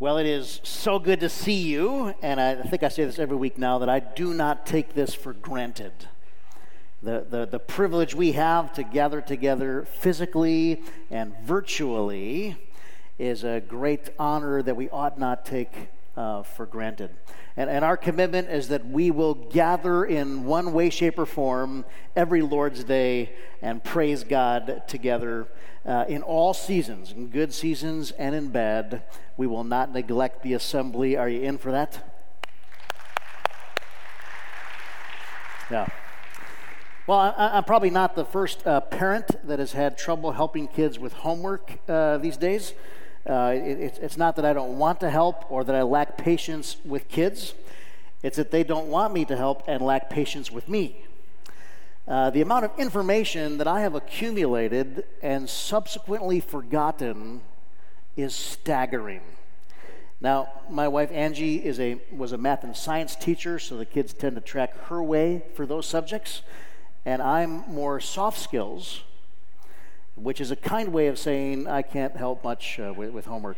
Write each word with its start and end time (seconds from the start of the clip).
Well, 0.00 0.18
it 0.18 0.26
is 0.26 0.60
so 0.64 0.98
good 0.98 1.20
to 1.20 1.28
see 1.28 1.62
you, 1.62 2.16
and 2.20 2.40
I 2.40 2.56
think 2.62 2.82
I 2.82 2.88
say 2.88 3.04
this 3.04 3.20
every 3.20 3.36
week 3.36 3.58
now 3.58 3.78
that 3.78 3.88
I 3.88 4.00
do 4.00 4.34
not 4.34 4.66
take 4.66 4.94
this 4.94 5.14
for 5.14 5.32
granted. 5.32 5.92
The, 7.00 7.24
the, 7.30 7.46
the 7.46 7.60
privilege 7.60 8.12
we 8.12 8.32
have 8.32 8.72
to 8.72 8.82
gather 8.82 9.20
together 9.20 9.84
physically 9.84 10.82
and 11.12 11.32
virtually 11.44 12.56
is 13.20 13.44
a 13.44 13.60
great 13.60 14.10
honor 14.18 14.62
that 14.62 14.74
we 14.74 14.90
ought 14.90 15.16
not 15.16 15.46
take 15.46 15.90
uh, 16.16 16.42
for 16.42 16.66
granted. 16.66 17.10
And, 17.56 17.70
and 17.70 17.84
our 17.84 17.96
commitment 17.96 18.48
is 18.48 18.68
that 18.68 18.86
we 18.86 19.10
will 19.10 19.34
gather 19.34 20.04
in 20.04 20.44
one 20.44 20.72
way, 20.72 20.90
shape, 20.90 21.18
or 21.18 21.26
form 21.26 21.84
every 22.16 22.42
Lord's 22.42 22.84
Day 22.84 23.32
and 23.62 23.82
praise 23.82 24.24
God 24.24 24.82
together 24.88 25.48
uh, 25.86 26.04
in 26.08 26.22
all 26.22 26.54
seasons, 26.54 27.12
in 27.12 27.28
good 27.28 27.52
seasons 27.52 28.10
and 28.12 28.34
in 28.34 28.48
bad. 28.48 29.02
We 29.36 29.46
will 29.46 29.64
not 29.64 29.92
neglect 29.92 30.42
the 30.42 30.54
assembly. 30.54 31.16
Are 31.16 31.28
you 31.28 31.42
in 31.42 31.58
for 31.58 31.72
that? 31.72 32.10
Yeah. 35.70 35.86
Well, 37.06 37.18
I, 37.18 37.58
am 37.58 37.64
probably 37.64 37.90
not 37.90 38.16
the 38.16 38.24
first 38.24 38.66
uh, 38.66 38.80
parent 38.80 39.26
that 39.46 39.58
has 39.58 39.72
had 39.72 39.98
trouble 39.98 40.32
helping 40.32 40.68
kids 40.68 40.98
with 40.98 41.12
homework 41.12 41.78
uh, 41.86 42.16
these 42.18 42.38
days. 42.38 42.72
Uh, 43.28 43.52
it, 43.54 43.98
it's 44.02 44.16
not 44.16 44.36
that 44.36 44.44
I 44.44 44.52
don't 44.52 44.78
want 44.78 45.00
to 45.00 45.10
help 45.10 45.50
or 45.50 45.64
that 45.64 45.74
I 45.74 45.82
lack 45.82 46.18
patience 46.18 46.76
with 46.84 47.08
kids. 47.08 47.54
It's 48.22 48.36
that 48.36 48.50
they 48.50 48.64
don't 48.64 48.88
want 48.88 49.12
me 49.14 49.24
to 49.26 49.36
help 49.36 49.64
and 49.66 49.82
lack 49.82 50.10
patience 50.10 50.50
with 50.50 50.68
me. 50.68 51.04
Uh, 52.06 52.28
the 52.30 52.42
amount 52.42 52.66
of 52.66 52.70
information 52.78 53.56
that 53.58 53.66
I 53.66 53.80
have 53.80 53.94
accumulated 53.94 55.04
and 55.22 55.48
subsequently 55.48 56.40
forgotten 56.40 57.40
is 58.14 58.34
staggering. 58.34 59.22
Now, 60.20 60.48
my 60.70 60.86
wife 60.88 61.10
Angie 61.12 61.64
is 61.64 61.80
a, 61.80 61.98
was 62.14 62.32
a 62.32 62.38
math 62.38 62.62
and 62.62 62.76
science 62.76 63.16
teacher, 63.16 63.58
so 63.58 63.76
the 63.76 63.84
kids 63.86 64.12
tend 64.12 64.36
to 64.36 64.40
track 64.42 64.76
her 64.88 65.02
way 65.02 65.44
for 65.54 65.66
those 65.66 65.86
subjects. 65.86 66.42
And 67.04 67.20
I'm 67.20 67.64
more 67.68 68.00
soft 68.00 68.38
skills, 68.38 69.02
which 70.16 70.40
is 70.40 70.50
a 70.50 70.56
kind 70.56 70.92
way 70.92 71.08
of 71.08 71.18
saying 71.18 71.66
I 71.66 71.82
can't 71.82 72.16
help 72.16 72.44
much 72.44 72.78
uh, 72.78 72.92
with, 72.96 73.10
with, 73.10 73.26
homework. 73.26 73.56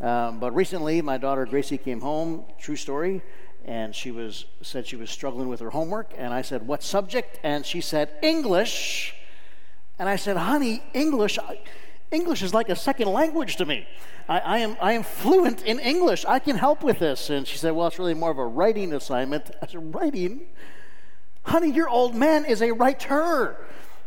Um, 0.00 0.40
but 0.40 0.54
recently, 0.54 1.02
my 1.02 1.18
daughter 1.18 1.46
Gracie 1.46 1.78
came 1.78 2.00
home, 2.00 2.44
true 2.58 2.76
story, 2.76 3.22
and 3.64 3.94
she 3.94 4.10
was 4.10 4.46
said 4.62 4.86
she 4.86 4.96
was 4.96 5.10
struggling 5.10 5.48
with 5.48 5.60
her 5.60 5.70
homework 5.70 6.12
and 6.16 6.32
i 6.32 6.42
said 6.42 6.66
what 6.66 6.82
subject? 6.82 7.38
And 7.42 7.64
she 7.64 7.80
said 7.80 8.10
english. 8.22 9.14
And 9.98 10.08
i 10.08 10.16
said 10.16 10.36
honey 10.36 10.82
english 10.94 11.38
english 12.10 12.42
is 12.42 12.54
like 12.54 12.68
a 12.68 12.76
second 12.76 13.08
language 13.08 13.56
to 13.56 13.66
me. 13.66 13.86
I, 14.28 14.38
I, 14.38 14.58
am, 14.58 14.76
I 14.80 14.92
am 14.92 15.02
fluent 15.02 15.62
in 15.64 15.78
english. 15.78 16.24
I 16.24 16.38
can 16.38 16.56
help 16.56 16.82
with 16.82 16.98
this. 16.98 17.30
And 17.30 17.46
she 17.46 17.58
said 17.58 17.72
well 17.72 17.86
it's 17.86 17.98
really 17.98 18.14
more 18.14 18.30
of 18.30 18.38
a 18.38 18.46
writing 18.46 18.92
assignment. 18.92 19.50
I 19.62 19.66
said 19.66 19.94
writing? 19.94 20.46
Honey 21.44 21.70
your 21.70 21.88
old 21.88 22.14
man 22.14 22.44
is 22.44 22.62
a 22.62 22.72
writer 22.72 23.56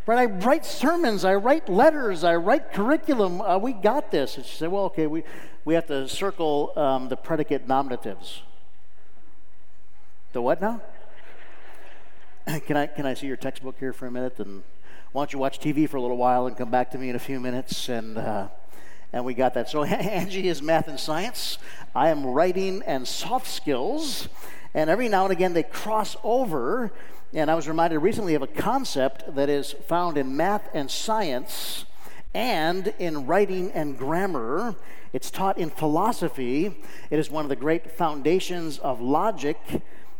Right, 0.06 0.20
I 0.20 0.26
write 0.26 0.66
sermons, 0.66 1.24
I 1.24 1.36
write 1.36 1.70
letters, 1.70 2.26
I 2.26 2.36
write 2.36 2.74
curriculum. 2.74 3.40
Uh, 3.40 3.58
we 3.58 3.72
got 3.72 4.12
this. 4.12 4.36
And 4.36 4.46
she 4.46 4.58
said, 4.58 4.70
"Well, 4.70 4.84
okay, 4.86 5.08
we, 5.08 5.24
we 5.64 5.76
have 5.76 5.88
to 5.88 6.10
circle 6.10 6.74
um, 6.76 7.08
the 7.08 7.16
predicate 7.16 7.68
nominatives." 7.70 8.42
The 10.34 10.42
what 10.42 10.60
now? 10.60 10.82
can 12.66 12.76
I 12.76 12.88
can 12.88 13.06
I 13.06 13.14
see 13.14 13.28
your 13.28 13.38
textbook 13.38 13.78
here 13.80 13.94
for 13.94 14.06
a 14.06 14.12
minute? 14.12 14.40
And 14.40 14.64
why 15.14 15.22
don't 15.22 15.32
you 15.32 15.40
watch 15.40 15.60
TV 15.60 15.88
for 15.88 15.96
a 15.96 16.02
little 16.02 16.18
while 16.18 16.48
and 16.48 16.58
come 16.58 16.70
back 16.70 16.92
to 16.92 16.98
me 16.98 17.10
in 17.10 17.16
a 17.16 17.20
few 17.20 17.40
minutes? 17.40 17.88
And 17.88 18.18
uh, 18.18 18.50
and 19.14 19.24
we 19.24 19.34
got 19.34 19.54
that. 19.54 19.70
So 19.70 19.84
Angie 19.86 20.50
is 20.50 20.62
math 20.62 20.90
and 20.90 21.00
science. 21.00 21.60
I 21.96 22.10
am 22.10 22.26
writing 22.26 22.84
and 22.86 23.08
soft 23.08 23.48
skills. 23.48 24.28
And 24.74 24.90
every 24.90 25.08
now 25.08 25.24
and 25.24 25.32
again 25.32 25.54
they 25.54 25.64
cross 25.64 26.18
over. 26.24 26.92
And 27.34 27.50
I 27.50 27.56
was 27.56 27.68
reminded 27.68 28.00
recently 28.00 28.36
of 28.36 28.42
a 28.42 28.48
concept 28.48 29.36
that 29.36 29.50
is 29.50 29.72
found 29.72 30.18
in 30.18 30.38
math 30.38 30.70
and 30.74 30.90
science 30.90 31.86
and 32.34 32.94
in 33.00 33.26
writing 33.26 33.72
and 33.72 33.98
grammar. 33.98 34.76
It's 35.14 35.32
taught 35.32 35.58
in 35.58 35.70
philosophy. 35.70 36.78
It 37.10 37.20
is 37.20 37.32
one 37.32 37.44
of 37.46 37.50
the 37.50 37.56
great 37.56 37.92
foundations 37.92 38.78
of 38.78 39.02
logic 39.02 39.58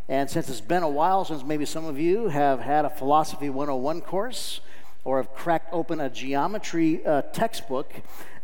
and 0.10 0.30
since 0.30 0.50
it's 0.50 0.60
been 0.60 0.84
a 0.84 0.90
while 0.90 1.24
since 1.24 1.44
maybe 1.44 1.66
some 1.66 1.86
of 1.86 1.98
you 1.98 2.28
have 2.28 2.60
had 2.60 2.84
a 2.84 2.90
Philosophy 2.90 3.50
101 3.50 4.02
course 4.02 4.60
or 5.06 5.18
have 5.18 5.34
cracked 5.34 5.72
open 5.72 6.02
a 6.02 6.10
geometry 6.10 7.06
uh, 7.06 7.22
textbook, 7.22 7.94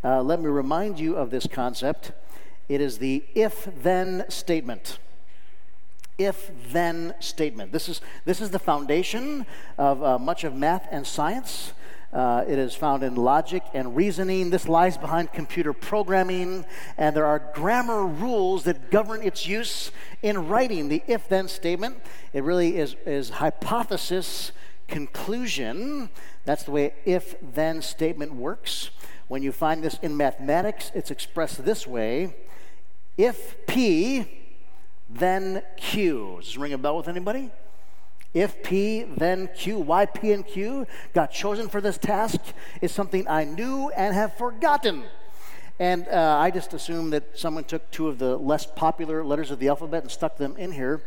uh, 0.04 0.22
let 0.22 0.40
me 0.40 0.48
remind 0.48 1.00
you 1.00 1.16
of 1.16 1.32
this 1.32 1.48
concept. 1.48 2.12
It 2.70 2.82
is 2.82 3.00
the 3.00 3.24
if 3.36 3.68
then 3.82 4.26
statement. 4.30 5.00
If 6.20 6.52
then 6.72 7.16
statement. 7.20 7.72
This 7.72 7.90
is, 7.90 8.02
this 8.26 8.42
is 8.42 8.52
the 8.52 8.60
foundation 8.60 9.48
of 9.78 10.04
uh, 10.04 10.20
much 10.20 10.44
of 10.44 10.54
math 10.54 10.88
and 10.92 11.08
science. 11.08 11.74
Uh, 12.12 12.44
it 12.48 12.58
is 12.58 12.76
found 12.76 13.04
in 13.04 13.16
logic 13.16 13.64
and 13.74 13.96
reasoning. 13.96 14.50
This 14.50 14.68
lies 14.68 14.98
behind 14.98 15.32
computer 15.32 15.74
programming, 15.74 16.66
and 16.98 17.16
there 17.16 17.26
are 17.26 17.40
grammar 17.54 18.06
rules 18.06 18.64
that 18.66 18.92
govern 18.92 19.22
its 19.22 19.48
use 19.48 19.92
in 20.22 20.48
writing. 20.48 20.90
The 20.90 21.04
if 21.08 21.30
then 21.30 21.48
statement, 21.48 21.98
it 22.34 22.44
really 22.44 22.78
is, 22.78 22.96
is 23.06 23.30
hypothesis 23.30 24.52
conclusion. 24.88 26.10
That's 26.46 26.64
the 26.64 26.72
way 26.72 26.94
if 27.06 27.36
then 27.42 27.82
statement 27.82 28.34
works. 28.34 28.90
When 29.28 29.44
you 29.44 29.52
find 29.52 29.84
this 29.84 30.00
in 30.02 30.18
mathematics, 30.18 30.92
it's 30.96 31.12
expressed 31.12 31.64
this 31.64 31.88
way 31.88 32.36
if 33.20 33.56
P, 33.68 34.39
then 35.10 35.64
Q. 35.78 36.36
Does 36.38 36.46
this 36.48 36.58
ring 36.58 36.74
a 36.74 36.78
bell 36.78 36.98
with 36.98 37.08
anybody? 37.08 37.52
If 38.34 38.62
P, 38.62 39.04
then 39.04 39.50
Q. 39.56 39.80
Why 39.80 40.06
P 40.06 40.32
and 40.34 40.46
Q 40.46 40.86
got 41.14 41.32
chosen 41.32 41.68
for 41.68 41.82
this 41.82 41.98
task 41.98 42.40
is 42.82 42.92
something 42.92 43.28
I 43.28 43.44
knew 43.44 43.90
and 43.90 44.14
have 44.14 44.38
forgotten. 44.38 45.04
And 45.80 46.08
uh, 46.10 46.38
I 46.40 46.52
just 46.52 46.74
assumed 46.74 47.14
that 47.14 47.40
someone 47.40 47.64
took 47.64 47.90
two 47.90 48.08
of 48.08 48.20
the 48.20 48.38
less 48.38 48.66
popular 48.66 49.24
letters 49.24 49.50
of 49.50 49.60
the 49.60 49.70
alphabet 49.70 50.04
and 50.04 50.12
stuck 50.12 50.38
them 50.38 50.58
in 50.58 50.74
here. 50.74 51.02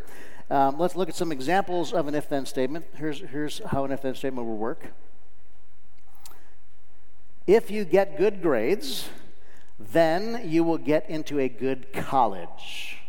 Um, 0.51 0.79
let's 0.79 0.97
look 0.97 1.09
at 1.09 1.15
some 1.15 1.31
examples 1.31 1.93
of 1.93 2.09
an 2.09 2.15
if 2.15 2.29
then 2.29 2.47
statement. 2.47 2.87
Here's, 2.97 3.21
here's 3.21 3.61
how 3.67 3.85
an 3.85 3.93
if 3.93 4.03
then 4.03 4.15
statement 4.15 4.47
will 4.47 4.57
work. 4.57 4.89
If 7.47 7.71
you 7.71 7.85
get 7.85 8.19
good 8.19 8.43
grades, 8.43 9.09
then 9.79 10.43
you 10.45 10.65
will 10.65 10.79
get 10.79 11.09
into 11.09 11.39
a 11.39 11.49
good 11.49 11.93
college. 11.93 13.02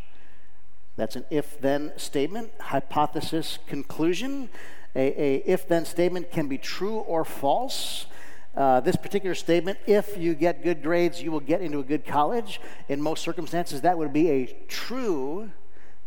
That's 0.96 1.16
an 1.16 1.26
if 1.30 1.60
then 1.60 1.92
statement, 1.98 2.52
hypothesis, 2.60 3.60
conclusion. 3.68 4.50
A, 4.96 5.22
a 5.22 5.36
if 5.46 5.68
then 5.68 5.86
statement 5.86 6.32
can 6.32 6.48
be 6.48 6.58
true 6.58 6.98
or 6.98 7.26
false. 7.26 8.06
Uh, 8.56 8.80
this 8.80 8.96
particular 8.96 9.34
statement, 9.34 9.80
if 9.88 10.16
you 10.16 10.36
get 10.36 10.64
good 10.64 10.84
grades, 10.84 11.24
you 11.24 11.32
will 11.32 11.40
get 11.40 11.62
into 11.62 11.80
a 11.80 11.84
good 11.84 12.06
college. 12.06 12.62
In 12.88 13.02
most 13.02 13.24
circumstances, 13.24 13.82
that 13.82 13.98
would 13.98 14.14
be 14.14 14.30
a 14.30 14.46
true 14.68 15.50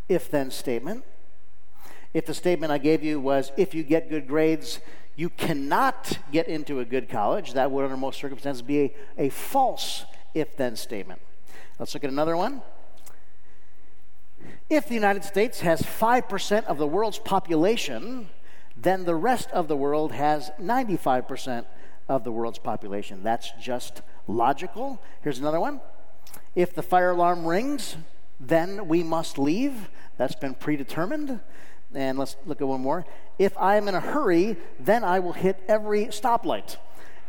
if 0.09 0.31
then 0.31 0.53
statement. 0.53 1.05
If 2.15 2.27
the 2.27 2.35
statement 2.35 2.71
I 2.71 2.79
gave 2.79 3.03
you 3.03 3.19
was, 3.19 3.51
if 3.57 3.75
you 3.75 3.83
get 3.83 4.09
good 4.09 4.29
grades, 4.29 4.79
you 5.17 5.29
cannot 5.31 6.19
get 6.31 6.47
into 6.47 6.79
a 6.79 6.85
good 6.85 7.09
college, 7.09 7.55
that 7.55 7.73
would, 7.73 7.85
under 7.85 7.97
most 7.97 8.21
circumstances, 8.21 8.63
be 8.63 8.81
a, 8.81 8.95
a 9.19 9.29
false 9.31 10.05
if 10.33 10.57
then 10.57 10.77
statement. 10.77 11.21
Let's 11.81 11.95
look 11.95 12.05
at 12.05 12.11
another 12.11 12.37
one. 12.37 12.63
If 14.69 14.89
the 14.89 14.95
United 14.95 15.23
States 15.23 15.61
has 15.61 15.81
5% 15.81 16.65
of 16.65 16.79
the 16.79 16.89
world's 16.89 17.21
population, 17.21 18.29
then 18.77 19.05
the 19.05 19.15
rest 19.15 19.49
of 19.53 19.69
the 19.69 19.77
world 19.77 20.11
has 20.11 20.51
95% 20.61 21.67
of 22.09 22.25
the 22.25 22.33
world's 22.33 22.59
population. 22.59 23.23
That's 23.23 23.53
just 23.61 24.03
logical. 24.27 25.01
Here's 25.23 25.39
another 25.39 25.61
one. 25.61 25.81
If 26.57 26.75
the 26.75 26.83
fire 26.83 27.11
alarm 27.11 27.47
rings, 27.47 27.97
then 28.41 28.89
we 28.89 29.05
must 29.05 29.39
leave. 29.39 29.89
That's 30.17 30.35
been 30.35 30.55
predetermined. 30.55 31.39
And 31.95 32.19
let's 32.19 32.35
look 32.45 32.61
at 32.61 32.67
one 32.67 32.81
more. 32.81 33.07
If 33.39 33.57
I 33.57 33.77
am 33.77 33.87
in 33.87 33.95
a 33.95 34.01
hurry, 34.01 34.57
then 34.81 35.05
I 35.05 35.21
will 35.21 35.33
hit 35.33 35.63
every 35.69 36.07
stoplight. 36.07 36.77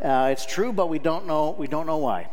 Uh, 0.02 0.30
it's 0.32 0.46
true, 0.46 0.74
but 0.74 0.90
we 0.90 0.98
don't 0.98 1.28
know. 1.28 1.52
We 1.52 1.68
don't 1.68 1.86
know 1.86 1.98
why. 1.98 2.32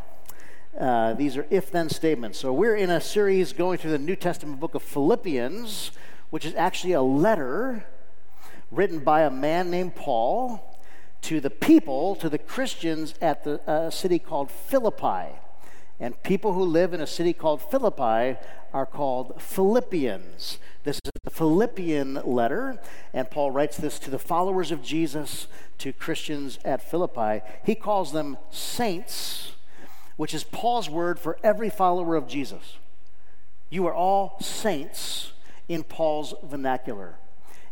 Uh, 0.79 1.15
these 1.15 1.37
are 1.37 1.47
if 1.51 1.71
then 1.71 1.89
statements. 1.89 2.39
So 2.39 2.53
we're 2.53 2.75
in 2.75 2.91
a 2.91 3.01
series 3.01 3.53
going 3.53 3.79
through 3.79 3.93
the 3.93 3.99
New 3.99 4.17
Testament 4.17 4.59
book 4.59 4.75
of 4.75 4.83
Philippians, 4.83 5.93
which 6.31 6.45
is 6.45 6.55
actually 6.57 6.95
a 6.95 7.03
letter 7.03 7.87
written 8.73 8.99
by 8.99 9.23
a 9.23 9.31
man 9.31 9.71
named 9.71 9.95
Paul 9.95 10.81
to 11.23 11.41
the 11.41 11.51
people, 11.51 12.17
to 12.17 12.29
the 12.29 12.39
Christians 12.39 13.15
at 13.21 13.45
the 13.45 13.61
uh, 13.71 13.91
city 13.91 14.19
called 14.19 14.51
Philippi. 14.51 15.37
And 16.01 16.21
people 16.25 16.55
who 16.55 16.65
live 16.65 16.93
in 16.93 17.01
a 17.01 17.07
city 17.07 17.33
called 17.33 17.63
Philippi 17.63 18.37
are 18.73 18.85
called 18.85 19.41
Philippians. 19.41 20.59
This 20.83 20.97
is 20.97 21.13
the 21.23 21.31
Philippian 21.31 22.15
letter, 22.25 22.81
and 23.13 23.31
Paul 23.31 23.53
writes 23.53 23.77
this 23.77 24.01
to 24.01 24.11
the 24.11 24.19
followers 24.19 24.73
of 24.73 24.83
Jesus, 24.83 25.47
to 25.79 25.93
Christians 25.93 26.59
at 26.65 26.83
Philippi. 26.83 27.43
He 27.65 27.77
calls 27.77 28.13
them 28.13 28.37
saints 28.51 29.54
which 30.17 30.35
is 30.35 30.45
Paul's 30.45 30.89
word 30.89 31.19
for 31.19 31.39
every 31.43 31.71
follower 31.71 32.15
of 32.17 32.29
Jesus. 32.29 32.79
You 33.71 33.87
are 33.87 33.95
all 33.95 34.37
saints 34.41 35.33
in 35.69 35.83
Paul's 35.83 36.35
vernacular. 36.43 37.17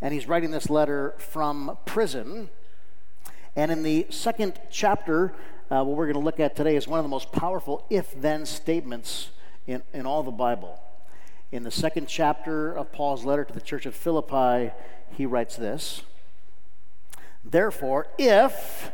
And 0.01 0.13
he's 0.13 0.27
writing 0.27 0.51
this 0.51 0.69
letter 0.69 1.15
from 1.19 1.79
prison. 1.85 2.51
And 3.55 3.71
in 3.71 3.83
the 3.83 4.07
second 4.11 4.59
chapter, 4.71 5.33
uh, 5.71 5.85
what 5.85 5.97
we're 5.97 6.07
going 6.07 6.15
to 6.15 6.25
look 6.25 6.41
at 6.41 6.57
today 6.57 6.75
is 6.75 6.89
one 6.89 6.99
of 6.99 7.05
the 7.05 7.09
most 7.09 7.31
powerful 7.31 7.87
if 7.89 8.21
then 8.21 8.45
statements 8.47 9.31
in, 9.67 9.83
in 9.93 10.07
all 10.07 10.23
the 10.23 10.31
Bible. 10.31 10.81
In 11.53 11.63
the 11.63 11.71
second 11.71 12.09
chapter 12.09 12.73
of 12.73 12.93
Paul's 12.93 13.25
letter 13.25 13.45
to 13.45 13.53
the 13.53 13.61
church 13.61 13.87
of 13.87 13.95
Philippi, 13.95 14.73
he 15.11 15.27
writes 15.27 15.57
this 15.57 16.03
Therefore, 17.45 18.07
if 18.19 18.91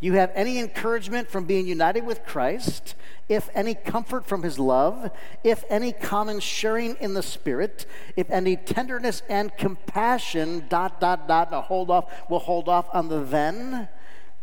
you 0.00 0.12
have 0.14 0.30
any 0.34 0.58
encouragement 0.58 1.28
from 1.28 1.44
being 1.44 1.66
united 1.66 2.06
with 2.06 2.24
Christ, 2.24 2.94
if 3.28 3.48
any 3.54 3.74
comfort 3.74 4.26
from 4.26 4.42
his 4.42 4.58
love, 4.58 5.10
if 5.42 5.64
any 5.68 5.92
common 5.92 6.40
sharing 6.40 6.94
in 6.96 7.14
the 7.14 7.22
Spirit, 7.22 7.84
if 8.16 8.30
any 8.30 8.56
tenderness 8.56 9.22
and 9.28 9.56
compassion, 9.56 10.66
dot, 10.68 11.00
dot, 11.00 11.26
dot, 11.26 11.50
now 11.50 11.60
hold 11.60 11.90
off, 11.90 12.30
we'll 12.30 12.38
hold 12.40 12.68
off 12.68 12.88
on 12.92 13.08
the 13.08 13.20
then? 13.20 13.88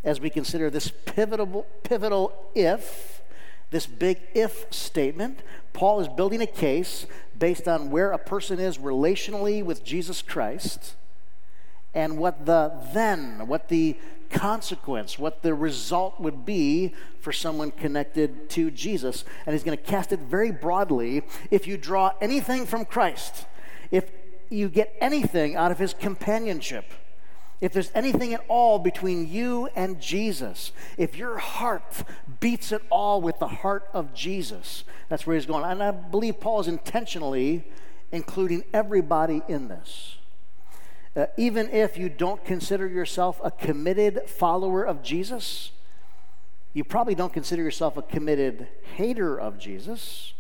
As 0.04 0.20
we 0.20 0.30
consider 0.30 0.70
this 0.70 0.92
pivotal, 1.06 1.66
pivotal 1.84 2.34
if, 2.54 3.22
this 3.72 3.88
big 3.88 4.20
if 4.36 4.68
statement. 4.72 5.40
Paul 5.74 6.00
is 6.00 6.08
building 6.08 6.42
a 6.42 6.48
case 6.48 7.08
based 7.38 7.68
on 7.68 7.90
where 7.90 8.12
a 8.12 8.18
person 8.18 8.60
is 8.60 8.78
relationally 8.78 9.64
with 9.64 9.84
Jesus 9.84 10.22
Christ 10.22 10.96
and 11.96 12.18
what 12.18 12.46
the 12.46 12.74
then, 12.94 13.48
what 13.48 13.70
the 13.70 13.98
consequence, 14.30 15.18
what 15.18 15.42
the 15.42 15.54
result 15.54 16.20
would 16.20 16.46
be 16.46 16.94
for 17.20 17.32
someone 17.32 17.72
connected 17.72 18.50
to 18.52 18.72
Jesus. 18.72 19.26
And 19.46 19.54
he's 19.54 19.64
going 19.64 19.78
to 19.78 19.84
cast 19.84 20.12
it 20.12 20.20
very 20.20 20.52
broadly. 20.52 21.24
If 21.52 21.68
you 21.68 21.78
draw 21.78 22.14
anything 22.22 22.66
from 22.66 22.86
Christ, 22.86 23.46
if 23.92 24.12
you 24.50 24.70
get 24.70 24.96
anything 25.02 25.56
out 25.56 25.72
of 25.72 25.80
his 25.80 25.94
companionship, 25.94 26.86
if 27.62 27.72
there's 27.72 27.92
anything 27.96 28.34
at 28.34 28.44
all 28.48 28.80
between 28.80 29.30
you 29.30 29.70
and 29.76 30.00
Jesus, 30.00 30.72
if 30.98 31.18
your 31.18 31.38
heart 31.38 32.04
beats 32.40 32.72
at 32.72 32.82
all 32.90 33.22
with 33.22 33.40
the 33.40 33.48
heart 33.48 33.88
of 33.94 34.14
Jesus, 34.14 34.84
that's 35.10 35.26
where 35.26 35.36
he's 35.36 35.46
going. 35.46 35.64
And 35.64 35.82
I 35.82 35.92
believe 35.92 36.40
Paul 36.40 36.60
is 36.60 36.68
intentionally 36.68 37.66
including 38.12 38.64
everybody 38.74 39.42
in 39.48 39.68
this. 39.68 40.18
Uh, 41.16 41.28
even 41.38 41.70
if 41.70 41.98
you 41.98 42.10
don't 42.10 42.44
consider 42.44 42.88
yourself 42.88 43.40
a 43.44 43.50
committed 43.50 44.24
follower 44.28 44.84
of 44.84 45.02
Jesus, 45.02 45.72
you 46.74 46.84
probably 46.84 47.16
don't 47.16 47.32
consider 47.32 47.64
yourself 47.64 47.96
a 47.96 48.02
committed 48.02 48.68
hater 48.96 49.40
of 49.40 49.58
Jesus, 49.58 50.34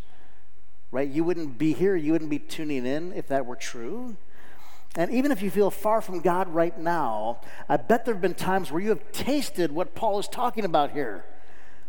right? 0.91 1.09
You 1.09 1.23
wouldn't 1.23 1.57
be 1.57 1.71
here, 1.71 1.95
you 1.95 2.11
wouldn't 2.11 2.29
be 2.29 2.39
tuning 2.39 2.85
in 2.85 3.13
if 3.13 3.27
that 3.29 3.45
were 3.45 3.55
true. 3.55 4.17
And 4.97 5.11
even 5.11 5.31
if 5.31 5.41
you 5.41 5.49
feel 5.49 5.71
far 5.71 6.01
from 6.01 6.19
God 6.19 6.49
right 6.49 6.77
now, 6.77 7.39
I 7.69 7.77
bet 7.77 8.03
there 8.03 8.13
have 8.13 8.21
been 8.21 8.33
times 8.33 8.69
where 8.69 8.81
you 8.81 8.89
have 8.89 9.11
tasted 9.13 9.71
what 9.71 9.95
Paul 9.95 10.19
is 10.19 10.27
talking 10.27 10.65
about 10.65 10.91
here 10.91 11.23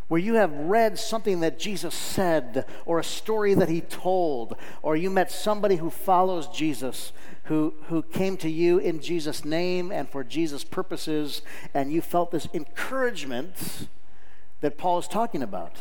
where 0.09 0.21
you 0.21 0.35
have 0.35 0.53
read 0.53 0.99
something 0.99 1.41
that 1.41 1.59
Jesus 1.59 1.95
said, 1.95 2.65
or 2.85 2.99
a 3.01 3.05
story 3.05 3.55
that 3.55 3.69
he 3.69 3.81
told, 3.81 4.57
or 4.83 4.97
you 4.97 5.11
met 5.11 5.33
somebody 5.33 5.77
who 5.77 5.91
follows 5.91 6.47
Jesus, 6.49 7.13
who, 7.47 7.75
who 7.89 8.03
came 8.03 8.37
to 8.39 8.51
you 8.51 8.79
in 8.79 9.01
Jesus' 9.01 9.45
name 9.45 9.93
and 9.93 10.09
for 10.09 10.25
Jesus' 10.25 10.65
purposes, 10.65 11.43
and 11.75 11.93
you 11.93 12.01
felt 12.01 12.31
this 12.31 12.49
encouragement 12.53 13.89
that 14.61 14.77
Paul 14.79 14.99
is 14.99 15.09
talking 15.09 15.43
about. 15.43 15.77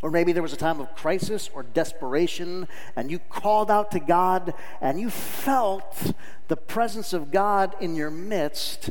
Or 0.00 0.10
maybe 0.10 0.32
there 0.32 0.42
was 0.42 0.52
a 0.52 0.58
time 0.58 0.80
of 0.80 0.94
crisis 0.94 1.50
or 1.52 1.62
desperation, 1.62 2.68
and 2.96 3.10
you 3.10 3.18
called 3.18 3.70
out 3.70 3.90
to 3.90 4.00
God, 4.00 4.54
and 4.80 4.98
you 4.98 5.10
felt 5.10 6.12
the 6.46 6.56
presence 6.56 7.12
of 7.12 7.30
God 7.30 7.74
in 7.80 7.94
your 7.94 8.10
midst, 8.10 8.90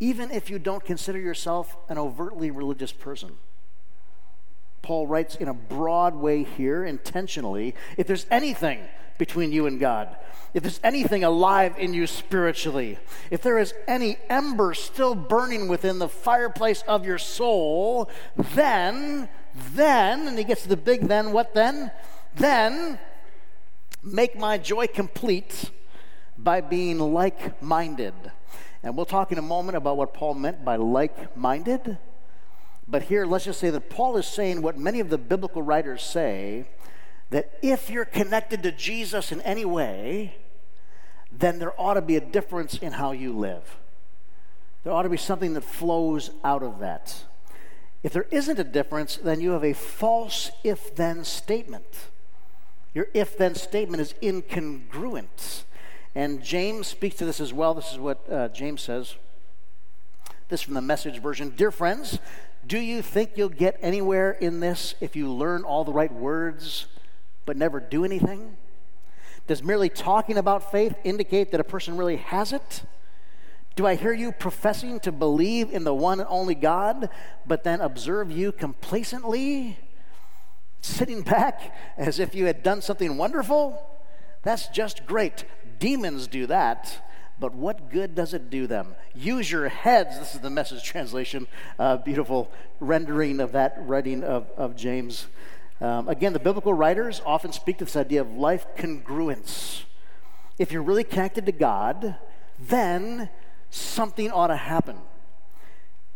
even 0.00 0.30
if 0.30 0.50
you 0.50 0.58
don't 0.58 0.84
consider 0.84 1.18
yourself 1.18 1.76
an 1.88 1.98
overtly 1.98 2.50
religious 2.50 2.90
person. 2.90 3.36
Paul 4.84 5.06
writes 5.06 5.34
in 5.34 5.48
a 5.48 5.54
broad 5.54 6.14
way 6.14 6.44
here, 6.44 6.84
intentionally 6.84 7.74
if 7.96 8.06
there's 8.06 8.26
anything 8.30 8.80
between 9.18 9.50
you 9.50 9.66
and 9.66 9.80
God, 9.80 10.14
if 10.52 10.62
there's 10.62 10.80
anything 10.84 11.24
alive 11.24 11.74
in 11.78 11.94
you 11.94 12.06
spiritually, 12.06 12.98
if 13.30 13.42
there 13.42 13.58
is 13.58 13.74
any 13.88 14.18
ember 14.28 14.74
still 14.74 15.14
burning 15.14 15.66
within 15.66 15.98
the 15.98 16.08
fireplace 16.08 16.82
of 16.86 17.06
your 17.06 17.18
soul, 17.18 18.10
then, 18.36 19.28
then, 19.72 20.28
and 20.28 20.38
he 20.38 20.44
gets 20.44 20.62
to 20.62 20.68
the 20.68 20.76
big 20.76 21.08
then, 21.08 21.32
what 21.32 21.54
then? 21.54 21.90
Then, 22.36 22.98
make 24.02 24.38
my 24.38 24.58
joy 24.58 24.86
complete 24.86 25.70
by 26.36 26.60
being 26.60 26.98
like 26.98 27.60
minded 27.62 28.14
and 28.84 28.94
we'll 28.94 29.06
talk 29.06 29.32
in 29.32 29.38
a 29.38 29.42
moment 29.42 29.78
about 29.78 29.96
what 29.96 30.12
Paul 30.12 30.34
meant 30.34 30.62
by 30.62 30.76
like 30.76 31.34
minded. 31.34 31.96
But 32.86 33.04
here, 33.04 33.24
let's 33.24 33.46
just 33.46 33.60
say 33.60 33.70
that 33.70 33.88
Paul 33.90 34.16
is 34.16 34.26
saying 34.26 34.62
what 34.62 34.76
many 34.78 35.00
of 35.00 35.08
the 35.08 35.18
biblical 35.18 35.62
writers 35.62 36.02
say 36.02 36.66
that 37.30 37.58
if 37.62 37.88
you're 37.88 38.04
connected 38.04 38.62
to 38.62 38.72
Jesus 38.72 39.32
in 39.32 39.40
any 39.40 39.64
way, 39.64 40.36
then 41.32 41.58
there 41.58 41.78
ought 41.80 41.94
to 41.94 42.02
be 42.02 42.16
a 42.16 42.20
difference 42.20 42.76
in 42.76 42.92
how 42.92 43.12
you 43.12 43.32
live. 43.32 43.76
There 44.84 44.92
ought 44.92 45.02
to 45.02 45.08
be 45.08 45.16
something 45.16 45.54
that 45.54 45.64
flows 45.64 46.30
out 46.44 46.62
of 46.62 46.78
that. 46.80 47.24
If 48.02 48.12
there 48.12 48.26
isn't 48.30 48.58
a 48.58 48.64
difference, 48.64 49.16
then 49.16 49.40
you 49.40 49.52
have 49.52 49.64
a 49.64 49.72
false 49.72 50.50
if 50.62 50.94
then 50.94 51.24
statement. 51.24 52.08
Your 52.92 53.08
if 53.14 53.36
then 53.38 53.54
statement 53.54 54.02
is 54.02 54.14
incongruent. 54.22 55.64
And 56.14 56.44
James 56.44 56.86
speaks 56.86 57.16
to 57.16 57.24
this 57.24 57.40
as 57.40 57.52
well. 57.52 57.74
This 57.74 57.92
is 57.92 57.98
what 57.98 58.30
uh, 58.30 58.48
James 58.48 58.82
says. 58.82 59.16
This 60.48 60.60
from 60.60 60.74
the 60.74 60.82
message 60.82 61.18
version. 61.18 61.54
Dear 61.56 61.70
friends, 61.70 62.18
do 62.66 62.78
you 62.78 63.02
think 63.02 63.32
you'll 63.36 63.48
get 63.48 63.78
anywhere 63.80 64.32
in 64.32 64.60
this 64.60 64.94
if 65.00 65.16
you 65.16 65.30
learn 65.30 65.64
all 65.64 65.84
the 65.84 65.92
right 65.92 66.12
words 66.12 66.86
but 67.46 67.56
never 67.56 67.80
do 67.80 68.04
anything? 68.04 68.56
Does 69.46 69.62
merely 69.62 69.90
talking 69.90 70.38
about 70.38 70.70
faith 70.70 70.94
indicate 71.04 71.50
that 71.50 71.60
a 71.60 71.64
person 71.64 71.96
really 71.96 72.16
has 72.16 72.52
it? 72.52 72.84
Do 73.76 73.86
I 73.86 73.96
hear 73.96 74.12
you 74.12 74.32
professing 74.32 75.00
to 75.00 75.12
believe 75.12 75.72
in 75.72 75.84
the 75.84 75.94
one 75.94 76.20
and 76.20 76.28
only 76.30 76.54
God, 76.54 77.10
but 77.44 77.64
then 77.64 77.80
observe 77.80 78.30
you 78.30 78.52
complacently, 78.52 79.78
sitting 80.80 81.22
back 81.22 81.74
as 81.96 82.18
if 82.18 82.34
you 82.34 82.46
had 82.46 82.62
done 82.62 82.80
something 82.80 83.16
wonderful? 83.16 83.84
That's 84.42 84.68
just 84.68 85.06
great. 85.06 85.44
Demons 85.78 86.28
do 86.28 86.46
that, 86.46 87.04
but 87.44 87.54
what 87.54 87.90
good 87.90 88.14
does 88.14 88.32
it 88.32 88.48
do 88.48 88.66
them? 88.66 88.94
Use 89.14 89.52
your 89.52 89.68
heads. 89.68 90.18
This 90.18 90.34
is 90.34 90.40
the 90.40 90.48
message 90.48 90.82
translation, 90.82 91.46
uh, 91.78 91.98
beautiful 91.98 92.50
rendering 92.80 93.38
of 93.38 93.52
that 93.52 93.76
writing 93.80 94.24
of, 94.24 94.46
of 94.56 94.74
James. 94.74 95.26
Um, 95.78 96.08
again, 96.08 96.32
the 96.32 96.38
biblical 96.38 96.72
writers 96.72 97.20
often 97.26 97.52
speak 97.52 97.76
to 97.80 97.84
this 97.84 97.96
idea 97.96 98.22
of 98.22 98.32
life 98.32 98.64
congruence. 98.78 99.82
If 100.58 100.72
you're 100.72 100.80
really 100.80 101.04
connected 101.04 101.44
to 101.44 101.52
God, 101.52 102.16
then 102.58 103.28
something 103.68 104.30
ought 104.30 104.46
to 104.46 104.56
happen. 104.56 104.96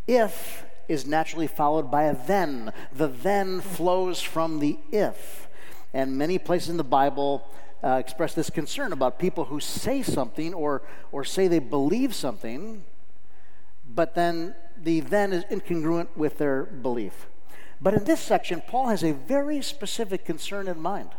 If 0.07 0.65
is 0.89 1.05
naturally 1.05 1.47
followed 1.47 1.91
by 1.91 2.05
a 2.05 2.17
then. 2.27 2.73
The 2.91 3.09
then 3.09 3.61
flows 3.61 4.23
from 4.23 4.61
the 4.61 4.79
if. 4.91 5.47
And 5.93 6.17
many 6.17 6.39
places 6.39 6.71
in 6.71 6.79
the 6.79 6.85
Bible, 6.85 7.47
uh, 7.83 7.97
express 8.05 8.35
this 8.35 8.51
concern 8.51 8.93
about 8.93 9.19
people 9.19 9.47
who 9.47 9.61
say 9.61 10.03
something 10.03 10.55
or, 10.55 10.83
or 11.13 11.25
say 11.25 11.49
they 11.49 11.59
believe 11.59 12.15
something, 12.15 12.85
but 13.89 14.15
then 14.15 14.55
the 14.77 15.01
then 15.01 15.33
is 15.33 15.45
incongruent 15.45 16.09
with 16.17 16.39
their 16.39 16.65
belief. 16.65 17.27
But 17.81 17.95
in 17.95 18.05
this 18.05 18.21
section, 18.21 18.63
Paul 18.67 18.89
has 18.89 19.05
a 19.05 19.13
very 19.13 19.63
specific 19.63 20.25
concern 20.25 20.69
in 20.69 20.81
mind 20.81 21.11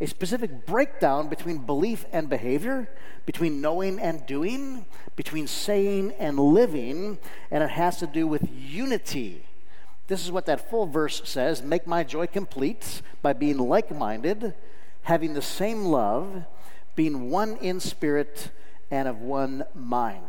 a 0.00 0.06
specific 0.06 0.64
breakdown 0.64 1.28
between 1.28 1.58
belief 1.58 2.06
and 2.10 2.30
behavior, 2.30 2.88
between 3.26 3.60
knowing 3.60 4.00
and 4.00 4.24
doing, 4.24 4.86
between 5.14 5.46
saying 5.46 6.12
and 6.18 6.38
living, 6.38 7.18
and 7.50 7.62
it 7.62 7.70
has 7.70 7.98
to 7.98 8.06
do 8.06 8.26
with 8.26 8.48
unity. 8.50 9.44
This 10.06 10.24
is 10.24 10.32
what 10.32 10.46
that 10.46 10.70
full 10.70 10.86
verse 10.86 11.20
says 11.24 11.62
make 11.62 11.86
my 11.86 12.02
joy 12.02 12.26
complete 12.26 13.02
by 13.20 13.34
being 13.34 13.58
like 13.58 13.94
minded 13.94 14.54
having 15.02 15.34
the 15.34 15.42
same 15.42 15.84
love, 15.84 16.44
being 16.94 17.30
one 17.30 17.56
in 17.58 17.80
spirit 17.80 18.50
and 18.90 19.08
of 19.08 19.20
one 19.20 19.64
mind. 19.74 20.24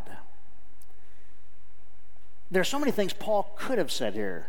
There 2.50 2.62
are 2.62 2.66
so 2.66 2.80
many 2.80 2.92
things 2.92 3.13
Paul 3.13 3.54
could 3.58 3.78
have 3.78 3.92
said 3.92 4.13
here. 4.13 4.48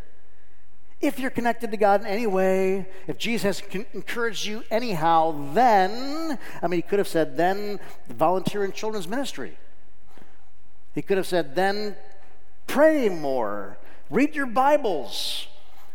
If 1.01 1.19
you're 1.19 1.31
connected 1.31 1.71
to 1.73 1.77
God 1.77 2.01
in 2.01 2.07
any 2.07 2.27
way, 2.27 2.87
if 3.09 3.19
Jesus 3.19 3.61
has 3.61 3.77
encouraged 3.93 4.47
you 4.47 4.63
anyhow, 4.71 5.53
then, 5.53 6.39
I 6.63 6.69
mean, 6.69 6.79
he 6.79 6.83
could 6.83 7.01
have 7.01 7.09
said, 7.09 7.37
then 7.37 7.81
volunteer 8.09 8.65
in 8.65 8.71
children's 8.73 9.09
ministry. 9.09 9.59
He 10.95 11.03
could 11.03 11.17
have 11.17 11.27
said, 11.27 11.55
then 11.55 11.97
pray 12.67 13.09
more, 13.09 13.79
read 14.11 14.37
your 14.37 14.47
Bibles, 14.47 15.49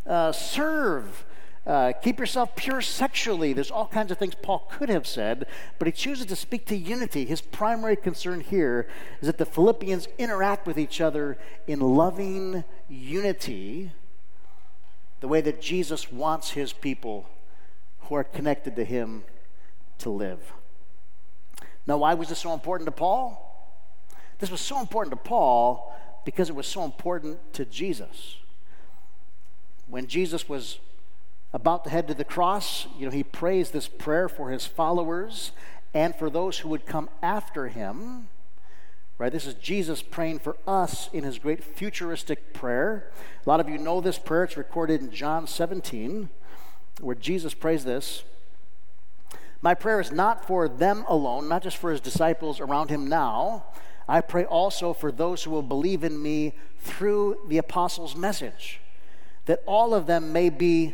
uh, 0.06 0.32
serve, 0.32 1.26
Uh, 1.68 1.92
keep 1.92 2.18
yourself 2.18 2.56
pure 2.56 2.80
sexually. 2.80 3.52
There's 3.52 3.72
all 3.72 3.88
kinds 3.88 4.10
of 4.10 4.18
things 4.18 4.34
Paul 4.42 4.66
could 4.72 4.88
have 4.88 5.06
said, 5.06 5.48
but 5.78 5.86
he 5.86 5.92
chooses 5.92 6.26
to 6.28 6.36
speak 6.38 6.66
to 6.68 6.78
unity. 6.78 7.26
His 7.26 7.42
primary 7.42 7.98
concern 7.98 8.40
here 8.40 8.88
is 9.20 9.28
that 9.28 9.38
the 9.38 9.46
Philippians 9.46 10.08
interact 10.18 10.66
with 10.66 10.80
each 10.80 11.02
other 11.02 11.38
in 11.68 11.82
loving 11.82 12.64
unity, 12.88 13.92
the 15.20 15.28
way 15.28 15.42
that 15.42 15.62
Jesus 15.62 16.10
wants 16.10 16.52
his 16.52 16.72
people 16.72 17.28
who 18.04 18.16
are 18.16 18.24
connected 18.24 18.78
to 18.78 18.86
him 18.86 19.26
to 19.98 20.10
live. 20.10 20.54
Now, 21.86 21.98
why 21.98 22.14
was 22.14 22.30
this 22.30 22.40
so 22.40 22.54
important 22.54 22.88
to 22.88 22.92
Paul? 22.94 23.44
This 24.40 24.50
was 24.50 24.62
so 24.62 24.80
important 24.80 25.12
to 25.12 25.30
Paul 25.30 25.94
because 26.24 26.50
it 26.50 26.56
was 26.56 26.68
so 26.68 26.86
important 26.86 27.40
to 27.56 27.66
Jesus. 27.66 28.38
When 29.88 30.08
Jesus 30.08 30.48
was 30.48 30.80
about 31.54 31.84
to 31.86 31.90
head 31.90 32.08
to 32.08 32.14
the 32.14 32.24
cross, 32.24 32.88
you 32.98 33.06
know, 33.06 33.12
he 33.12 33.24
prays 33.24 33.72
this 33.72 33.88
prayer 33.88 34.28
for 34.28 34.50
his 34.50 34.66
followers 34.66 35.52
and 35.94 36.16
for 36.16 36.30
those 36.30 36.60
who 36.60 36.70
would 36.70 36.86
come 36.86 37.10
after 37.22 37.68
him. 37.68 38.28
Right? 39.18 39.32
This 39.32 39.48
is 39.48 39.56
Jesus 39.56 40.04
praying 40.04 40.40
for 40.40 40.58
us 40.68 41.10
in 41.12 41.24
his 41.24 41.40
great 41.40 41.64
futuristic 41.64 42.54
prayer. 42.54 43.10
A 43.46 43.50
lot 43.50 43.60
of 43.60 43.68
you 43.68 43.80
know 43.80 44.00
this 44.00 44.20
prayer. 44.20 44.44
It's 44.44 44.58
recorded 44.58 45.02
in 45.02 45.12
John 45.12 45.48
17, 45.48 46.30
where 47.02 47.16
Jesus 47.16 47.56
prays 47.56 47.84
this. 47.84 48.24
My 49.62 49.74
prayer 49.74 50.00
is 50.00 50.12
not 50.12 50.46
for 50.46 50.68
them 50.70 51.04
alone, 51.08 51.50
not 51.50 51.64
just 51.64 51.78
for 51.78 51.90
his 51.90 52.00
disciples 52.00 52.60
around 52.60 52.92
him 52.92 53.08
now. 53.08 53.66
I 54.08 54.22
pray 54.22 54.46
also 54.46 54.94
for 54.94 55.12
those 55.12 55.44
who 55.44 55.52
will 55.52 55.64
believe 55.64 56.04
in 56.04 56.22
me 56.22 56.54
through 56.80 57.40
the 57.48 57.58
apostles' 57.58 58.16
message, 58.16 58.80
that 59.46 59.64
all 59.66 59.96
of 59.96 60.06
them 60.06 60.32
may 60.32 60.50
be 60.50 60.94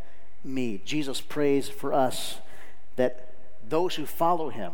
me. 0.43 0.81
Jesus 0.85 1.21
prays 1.21 1.69
for 1.69 1.93
us 1.93 2.37
that 2.95 3.33
those 3.67 3.95
who 3.95 4.05
follow 4.05 4.49
him 4.49 4.73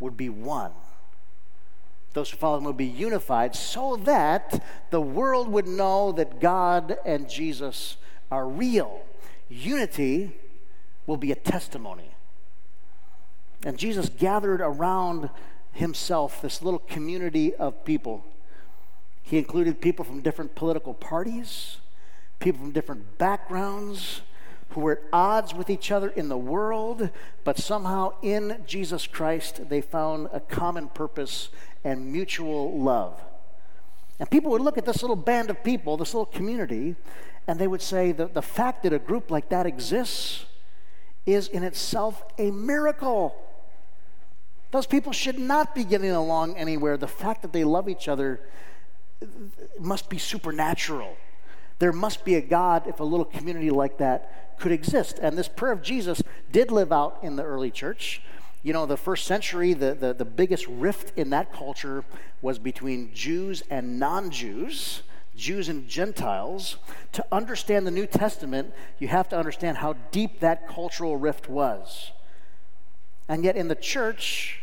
would 0.00 0.16
be 0.16 0.28
one. 0.28 0.72
Those 2.14 2.30
who 2.30 2.36
follow 2.36 2.58
him 2.58 2.64
would 2.64 2.76
be 2.76 2.86
unified 2.86 3.54
so 3.54 3.96
that 3.96 4.64
the 4.90 5.00
world 5.00 5.48
would 5.48 5.66
know 5.66 6.12
that 6.12 6.40
God 6.40 6.96
and 7.04 7.28
Jesus 7.28 7.96
are 8.30 8.48
real. 8.48 9.02
Unity 9.48 10.32
will 11.06 11.16
be 11.16 11.32
a 11.32 11.36
testimony. 11.36 12.10
And 13.64 13.78
Jesus 13.78 14.08
gathered 14.08 14.60
around 14.60 15.30
himself 15.72 16.42
this 16.42 16.62
little 16.62 16.78
community 16.80 17.54
of 17.54 17.84
people. 17.84 18.24
He 19.22 19.38
included 19.38 19.80
people 19.80 20.04
from 20.04 20.22
different 20.22 20.54
political 20.54 20.94
parties, 20.94 21.78
people 22.40 22.60
from 22.60 22.72
different 22.72 23.18
backgrounds, 23.18 24.22
who 24.70 24.80
were 24.82 24.92
at 24.92 25.02
odds 25.12 25.54
with 25.54 25.70
each 25.70 25.90
other 25.90 26.08
in 26.10 26.28
the 26.28 26.36
world, 26.36 27.10
but 27.44 27.58
somehow 27.58 28.12
in 28.22 28.62
Jesus 28.66 29.06
Christ 29.06 29.68
they 29.68 29.80
found 29.80 30.28
a 30.32 30.40
common 30.40 30.88
purpose 30.88 31.48
and 31.84 32.12
mutual 32.12 32.78
love. 32.78 33.20
And 34.20 34.30
people 34.30 34.50
would 34.50 34.60
look 34.60 34.78
at 34.78 34.84
this 34.84 35.02
little 35.02 35.16
band 35.16 35.48
of 35.48 35.62
people, 35.62 35.96
this 35.96 36.12
little 36.12 36.26
community, 36.26 36.96
and 37.46 37.58
they 37.58 37.66
would 37.66 37.82
say 37.82 38.12
that 38.12 38.34
the 38.34 38.42
fact 38.42 38.82
that 38.82 38.92
a 38.92 38.98
group 38.98 39.30
like 39.30 39.48
that 39.48 39.64
exists 39.64 40.44
is 41.24 41.48
in 41.48 41.62
itself 41.62 42.22
a 42.36 42.50
miracle. 42.50 43.34
Those 44.70 44.86
people 44.86 45.12
should 45.12 45.38
not 45.38 45.74
be 45.74 45.84
getting 45.84 46.10
along 46.10 46.56
anywhere. 46.56 46.96
The 46.96 47.06
fact 47.06 47.42
that 47.42 47.52
they 47.52 47.64
love 47.64 47.88
each 47.88 48.08
other 48.08 48.40
must 49.78 50.10
be 50.10 50.18
supernatural. 50.18 51.16
There 51.78 51.92
must 51.92 52.24
be 52.24 52.34
a 52.34 52.40
God 52.40 52.86
if 52.86 53.00
a 53.00 53.04
little 53.04 53.24
community 53.24 53.70
like 53.70 53.98
that 53.98 54.58
could 54.58 54.72
exist. 54.72 55.18
And 55.20 55.38
this 55.38 55.48
prayer 55.48 55.72
of 55.72 55.82
Jesus 55.82 56.22
did 56.50 56.70
live 56.70 56.92
out 56.92 57.18
in 57.22 57.36
the 57.36 57.44
early 57.44 57.70
church. 57.70 58.20
You 58.62 58.72
know, 58.72 58.86
the 58.86 58.96
first 58.96 59.26
century, 59.26 59.72
the, 59.72 59.94
the, 59.94 60.12
the 60.12 60.24
biggest 60.24 60.66
rift 60.66 61.16
in 61.16 61.30
that 61.30 61.52
culture 61.52 62.04
was 62.42 62.58
between 62.58 63.12
Jews 63.14 63.62
and 63.70 63.98
non 63.98 64.30
Jews. 64.30 65.02
Jews 65.36 65.68
and 65.68 65.86
Gentiles, 65.86 66.78
to 67.12 67.24
understand 67.30 67.86
the 67.86 67.92
New 67.92 68.06
Testament, 68.06 68.74
you 68.98 69.06
have 69.06 69.28
to 69.28 69.38
understand 69.38 69.78
how 69.78 69.94
deep 70.10 70.40
that 70.40 70.68
cultural 70.68 71.16
rift 71.16 71.48
was. 71.48 72.10
And 73.28 73.44
yet, 73.44 73.54
in 73.54 73.68
the 73.68 73.76
church, 73.76 74.60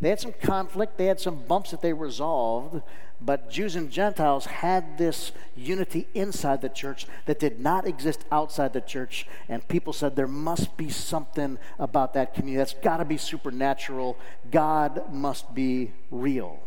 they 0.00 0.10
had 0.10 0.20
some 0.20 0.32
conflict, 0.32 0.96
they 0.96 1.06
had 1.06 1.20
some 1.20 1.42
bumps 1.42 1.72
that 1.72 1.82
they 1.82 1.92
resolved, 1.92 2.82
but 3.20 3.50
Jews 3.50 3.74
and 3.74 3.90
Gentiles 3.90 4.46
had 4.46 4.96
this 4.96 5.32
unity 5.56 6.06
inside 6.14 6.62
the 6.62 6.68
church 6.68 7.06
that 7.26 7.40
did 7.40 7.58
not 7.58 7.84
exist 7.86 8.24
outside 8.30 8.72
the 8.72 8.80
church. 8.80 9.26
And 9.48 9.66
people 9.66 9.92
said 9.92 10.14
there 10.14 10.28
must 10.28 10.76
be 10.76 10.88
something 10.88 11.58
about 11.80 12.14
that 12.14 12.32
community. 12.32 12.58
That's 12.58 12.74
got 12.74 12.98
to 12.98 13.04
be 13.04 13.16
supernatural. 13.16 14.16
God 14.52 15.12
must 15.12 15.52
be 15.52 15.90
real. 16.12 16.60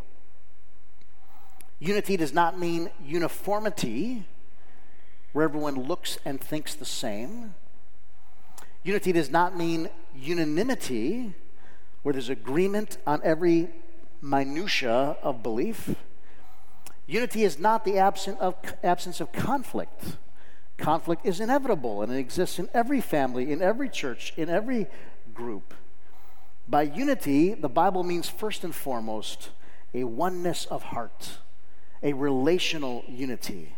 Unity 1.80 2.18
does 2.18 2.34
not 2.34 2.60
mean 2.60 2.92
uniformity, 3.04 4.26
where 5.32 5.46
everyone 5.46 5.88
looks 5.88 6.18
and 6.26 6.40
thinks 6.40 6.76
the 6.76 6.86
same. 6.86 7.56
Unity 8.84 9.14
does 9.14 9.32
not 9.32 9.58
mean 9.58 9.90
unanimity, 10.14 11.34
where 12.04 12.14
there's 12.14 12.30
agreement 12.30 12.98
on 13.06 13.22
every 13.24 13.70
minutia 14.22 15.18
of 15.24 15.44
belief. 15.44 15.96
Unity 17.08 17.44
is 17.44 17.60
not 17.60 17.84
the 17.86 17.98
absence 17.98 18.40
of, 18.40 18.56
absence 18.84 19.20
of 19.20 19.32
conflict. 19.32 20.18
Conflict 20.78 21.26
is 21.26 21.40
inevitable 21.40 22.02
and 22.02 22.12
it 22.12 22.18
exists 22.18 22.58
in 22.58 22.70
every 22.74 23.02
family, 23.02 23.52
in 23.52 23.62
every 23.62 23.90
church, 23.90 24.34
in 24.38 24.50
every 24.50 24.88
group. 25.34 25.74
By 26.68 26.84
unity, 26.84 27.54
the 27.54 27.70
Bible 27.70 28.04
means 28.04 28.30
first 28.30 28.64
and 28.64 28.74
foremost 28.74 29.50
a 29.94 30.06
oneness 30.06 30.66
of 30.66 30.84
heart, 30.84 31.38
a 32.02 32.14
relational 32.14 33.04
unity, 33.08 33.76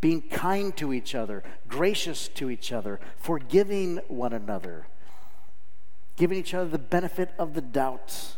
being 0.00 0.22
kind 0.22 0.76
to 0.76 0.92
each 0.92 1.14
other, 1.14 1.44
gracious 1.68 2.28
to 2.28 2.50
each 2.50 2.72
other, 2.72 2.98
forgiving 3.16 3.98
one 4.08 4.32
another, 4.32 4.86
giving 6.16 6.38
each 6.38 6.54
other 6.54 6.68
the 6.68 6.78
benefit 6.78 7.30
of 7.38 7.54
the 7.54 7.60
doubt 7.60 8.36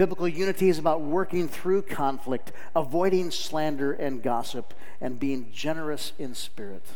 Biblical 0.00 0.26
unity 0.26 0.70
is 0.70 0.78
about 0.78 1.02
working 1.02 1.46
through 1.46 1.82
conflict, 1.82 2.52
avoiding 2.74 3.30
slander 3.30 3.92
and 3.92 4.22
gossip, 4.22 4.72
and 4.98 5.20
being 5.20 5.50
generous 5.52 6.14
in 6.18 6.34
spirit. 6.34 6.86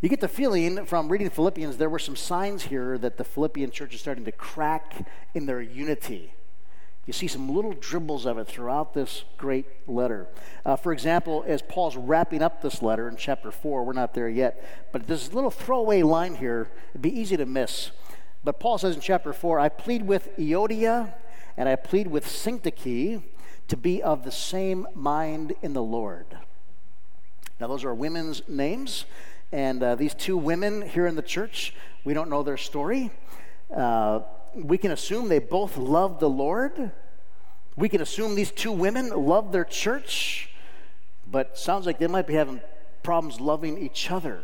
You 0.00 0.08
get 0.08 0.22
the 0.22 0.28
feeling 0.28 0.86
from 0.86 1.10
reading 1.10 1.28
Philippians, 1.28 1.76
there 1.76 1.90
were 1.90 1.98
some 1.98 2.16
signs 2.16 2.62
here 2.62 2.96
that 2.96 3.18
the 3.18 3.22
Philippian 3.22 3.70
church 3.70 3.92
is 3.92 4.00
starting 4.00 4.24
to 4.24 4.32
crack 4.32 5.06
in 5.34 5.44
their 5.44 5.60
unity. 5.60 6.32
You 7.04 7.12
see 7.12 7.28
some 7.28 7.54
little 7.54 7.74
dribbles 7.74 8.24
of 8.24 8.38
it 8.38 8.46
throughout 8.46 8.94
this 8.94 9.24
great 9.36 9.66
letter. 9.86 10.28
Uh, 10.64 10.76
for 10.76 10.90
example, 10.90 11.44
as 11.46 11.60
Paul's 11.60 11.98
wrapping 11.98 12.40
up 12.40 12.62
this 12.62 12.80
letter 12.80 13.10
in 13.10 13.16
chapter 13.16 13.50
4, 13.50 13.84
we're 13.84 13.92
not 13.92 14.14
there 14.14 14.30
yet, 14.30 14.88
but 14.90 15.06
there's 15.06 15.28
a 15.28 15.34
little 15.34 15.50
throwaway 15.50 16.00
line 16.00 16.36
here, 16.36 16.70
it'd 16.92 17.02
be 17.02 17.14
easy 17.14 17.36
to 17.36 17.44
miss. 17.44 17.90
But 18.46 18.60
Paul 18.60 18.78
says 18.78 18.94
in 18.94 19.00
chapter 19.00 19.32
4, 19.32 19.58
I 19.58 19.68
plead 19.68 20.06
with 20.06 20.28
Euodia 20.38 21.12
and 21.56 21.68
I 21.68 21.74
plead 21.74 22.06
with 22.06 22.24
Syntyche 22.24 23.20
to 23.66 23.76
be 23.76 24.00
of 24.00 24.22
the 24.22 24.30
same 24.30 24.86
mind 24.94 25.56
in 25.62 25.72
the 25.72 25.82
Lord. 25.82 26.26
Now, 27.60 27.66
those 27.66 27.82
are 27.84 27.92
women's 27.92 28.48
names, 28.48 29.04
and 29.50 29.82
uh, 29.82 29.96
these 29.96 30.14
two 30.14 30.36
women 30.36 30.82
here 30.82 31.08
in 31.08 31.16
the 31.16 31.22
church, 31.22 31.74
we 32.04 32.14
don't 32.14 32.30
know 32.30 32.44
their 32.44 32.56
story. 32.56 33.10
Uh, 33.74 34.20
we 34.54 34.78
can 34.78 34.92
assume 34.92 35.28
they 35.28 35.40
both 35.40 35.76
love 35.76 36.20
the 36.20 36.30
Lord. 36.30 36.92
We 37.74 37.88
can 37.88 38.00
assume 38.00 38.36
these 38.36 38.52
two 38.52 38.70
women 38.70 39.08
love 39.08 39.50
their 39.50 39.64
church, 39.64 40.50
but 41.26 41.58
sounds 41.58 41.84
like 41.84 41.98
they 41.98 42.06
might 42.06 42.28
be 42.28 42.34
having 42.34 42.60
problems 43.02 43.40
loving 43.40 43.76
each 43.76 44.08
other. 44.08 44.42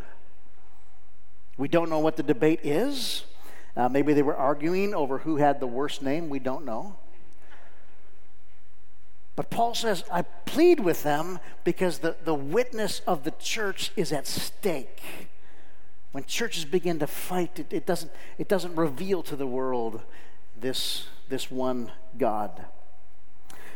We 1.56 1.68
don't 1.68 1.88
know 1.88 2.00
what 2.00 2.16
the 2.16 2.24
debate 2.24 2.62
is. 2.64 3.26
Uh, 3.76 3.88
maybe 3.88 4.12
they 4.12 4.22
were 4.22 4.36
arguing 4.36 4.94
over 4.94 5.18
who 5.18 5.36
had 5.36 5.60
the 5.60 5.66
worst 5.66 6.02
name. 6.02 6.28
We 6.28 6.38
don't 6.38 6.64
know. 6.64 6.96
But 9.34 9.48
Paul 9.48 9.74
says, 9.74 10.04
I 10.12 10.22
plead 10.22 10.80
with 10.80 11.02
them 11.02 11.38
because 11.64 11.98
the, 11.98 12.16
the 12.24 12.34
witness 12.34 13.00
of 13.06 13.24
the 13.24 13.30
church 13.30 13.90
is 13.96 14.12
at 14.12 14.26
stake. 14.26 15.00
When 16.12 16.24
churches 16.24 16.66
begin 16.66 16.98
to 16.98 17.06
fight, 17.06 17.58
it, 17.58 17.72
it, 17.72 17.86
doesn't, 17.86 18.12
it 18.36 18.48
doesn't 18.48 18.76
reveal 18.76 19.22
to 19.22 19.36
the 19.36 19.46
world 19.46 20.02
this, 20.60 21.06
this 21.30 21.50
one 21.50 21.90
God. 22.18 22.66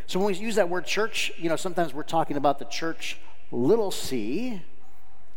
So 0.06 0.20
when 0.20 0.26
we 0.26 0.34
use 0.34 0.56
that 0.56 0.68
word 0.68 0.86
church, 0.86 1.32
you 1.38 1.48
know, 1.48 1.56
sometimes 1.56 1.94
we're 1.94 2.02
talking 2.02 2.36
about 2.36 2.58
the 2.58 2.66
church 2.66 3.18
little 3.50 3.90
c, 3.90 4.62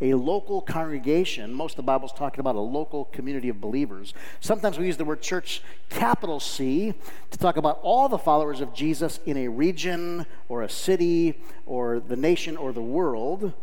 a 0.01 0.13
local 0.13 0.62
congregation. 0.62 1.53
Most 1.53 1.74
of 1.74 1.77
the 1.77 1.84
Bible's 1.84 2.13
talking 2.13 2.39
about 2.39 2.56
a 2.56 2.60
local 2.60 3.06
community 3.06 3.50
of 3.50 3.60
believers. 3.60 4.13
Sometimes 4.39 4.77
we 4.77 4.86
use 4.86 4.98
the 4.98 5.06
word 5.06 5.22
church, 5.22 5.62
capital 5.89 6.39
C, 6.39 6.94
to 7.32 7.38
talk 7.38 7.58
about 7.58 7.79
all 7.82 8.08
the 8.08 8.18
followers 8.18 8.62
of 8.62 8.74
Jesus 8.74 9.20
in 9.25 9.38
a 9.38 9.48
region 9.48 10.25
or 10.48 10.63
a 10.63 10.70
city 10.70 11.39
or 11.65 12.00
the 12.00 12.15
nation 12.15 12.56
or 12.56 12.72
the 12.72 12.82
world. 12.82 13.53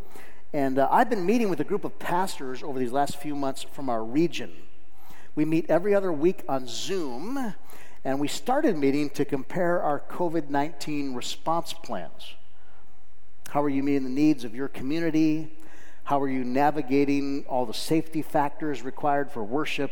And 0.52 0.78
uh, 0.78 0.88
I've 0.90 1.10
been 1.10 1.26
meeting 1.26 1.48
with 1.48 1.60
a 1.60 1.64
group 1.64 1.84
of 1.84 1.98
pastors 1.98 2.62
over 2.62 2.78
these 2.78 2.92
last 2.92 3.16
few 3.16 3.34
months 3.34 3.62
from 3.62 3.88
our 3.88 4.04
region. 4.04 4.52
We 5.34 5.44
meet 5.44 5.66
every 5.68 5.94
other 5.94 6.12
week 6.12 6.42
on 6.48 6.66
Zoom, 6.66 7.54
and 8.04 8.20
we 8.20 8.28
started 8.28 8.76
meeting 8.76 9.10
to 9.10 9.24
compare 9.24 9.82
our 9.82 10.00
COVID 10.00 10.48
19 10.48 11.14
response 11.14 11.72
plans. 11.72 12.34
How 13.50 13.62
are 13.62 13.68
you 13.68 13.82
meeting 13.82 14.04
the 14.04 14.10
needs 14.10 14.44
of 14.44 14.54
your 14.54 14.68
community? 14.68 15.55
How 16.06 16.20
are 16.20 16.28
you 16.28 16.44
navigating 16.44 17.44
all 17.48 17.66
the 17.66 17.74
safety 17.74 18.22
factors 18.22 18.82
required 18.82 19.28
for 19.28 19.42
worship? 19.42 19.90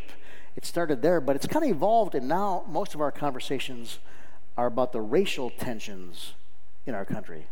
It 0.55 0.63
started 0.63 1.01
there, 1.01 1.19
but 1.19 1.35
it's 1.35 1.45
kind 1.45 1.65
of 1.65 1.71
evolved, 1.71 2.15
and 2.15 2.25
now 2.25 2.63
most 2.69 2.95
of 2.95 3.01
our 3.01 3.11
conversations 3.11 3.99
are 4.55 4.67
about 4.67 4.93
the 4.93 5.01
racial 5.01 5.49
tensions 5.49 6.31
in 6.85 6.95
our 6.95 7.03
country. 7.03 7.47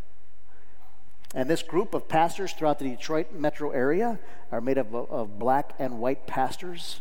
And 1.34 1.50
this 1.50 1.62
group 1.62 1.92
of 1.92 2.08
pastors 2.08 2.54
throughout 2.54 2.78
the 2.78 2.88
Detroit 2.88 3.34
metro 3.34 3.68
area 3.68 4.18
are 4.50 4.62
made 4.62 4.78
up 4.78 4.94
of, 4.94 5.10
of, 5.10 5.38
black 5.38 5.74
and 5.78 5.98
white 5.98 6.26
pastors. 6.26 7.00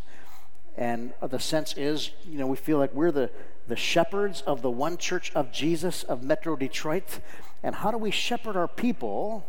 And 0.76 1.14
the 1.22 1.40
sense 1.40 1.76
is, 1.78 2.12
you 2.28 2.40
know, 2.40 2.48
we 2.48 2.58
feel 2.58 2.78
like 2.78 2.94
we're 2.94 3.14
the, 3.14 3.30
the 3.70 3.78
shepherds 3.78 4.42
of 4.42 4.64
the 4.64 4.70
one 4.70 4.98
church 4.98 5.32
of 5.34 5.54
Jesus 5.54 6.04
of 6.04 6.24
Metro 6.24 6.58
Detroit. 6.58 7.22
And 7.64 7.74
how 7.74 7.90
do 7.90 7.98
we 7.98 8.12
shepherd 8.12 8.58
our 8.58 8.68
people 8.68 9.46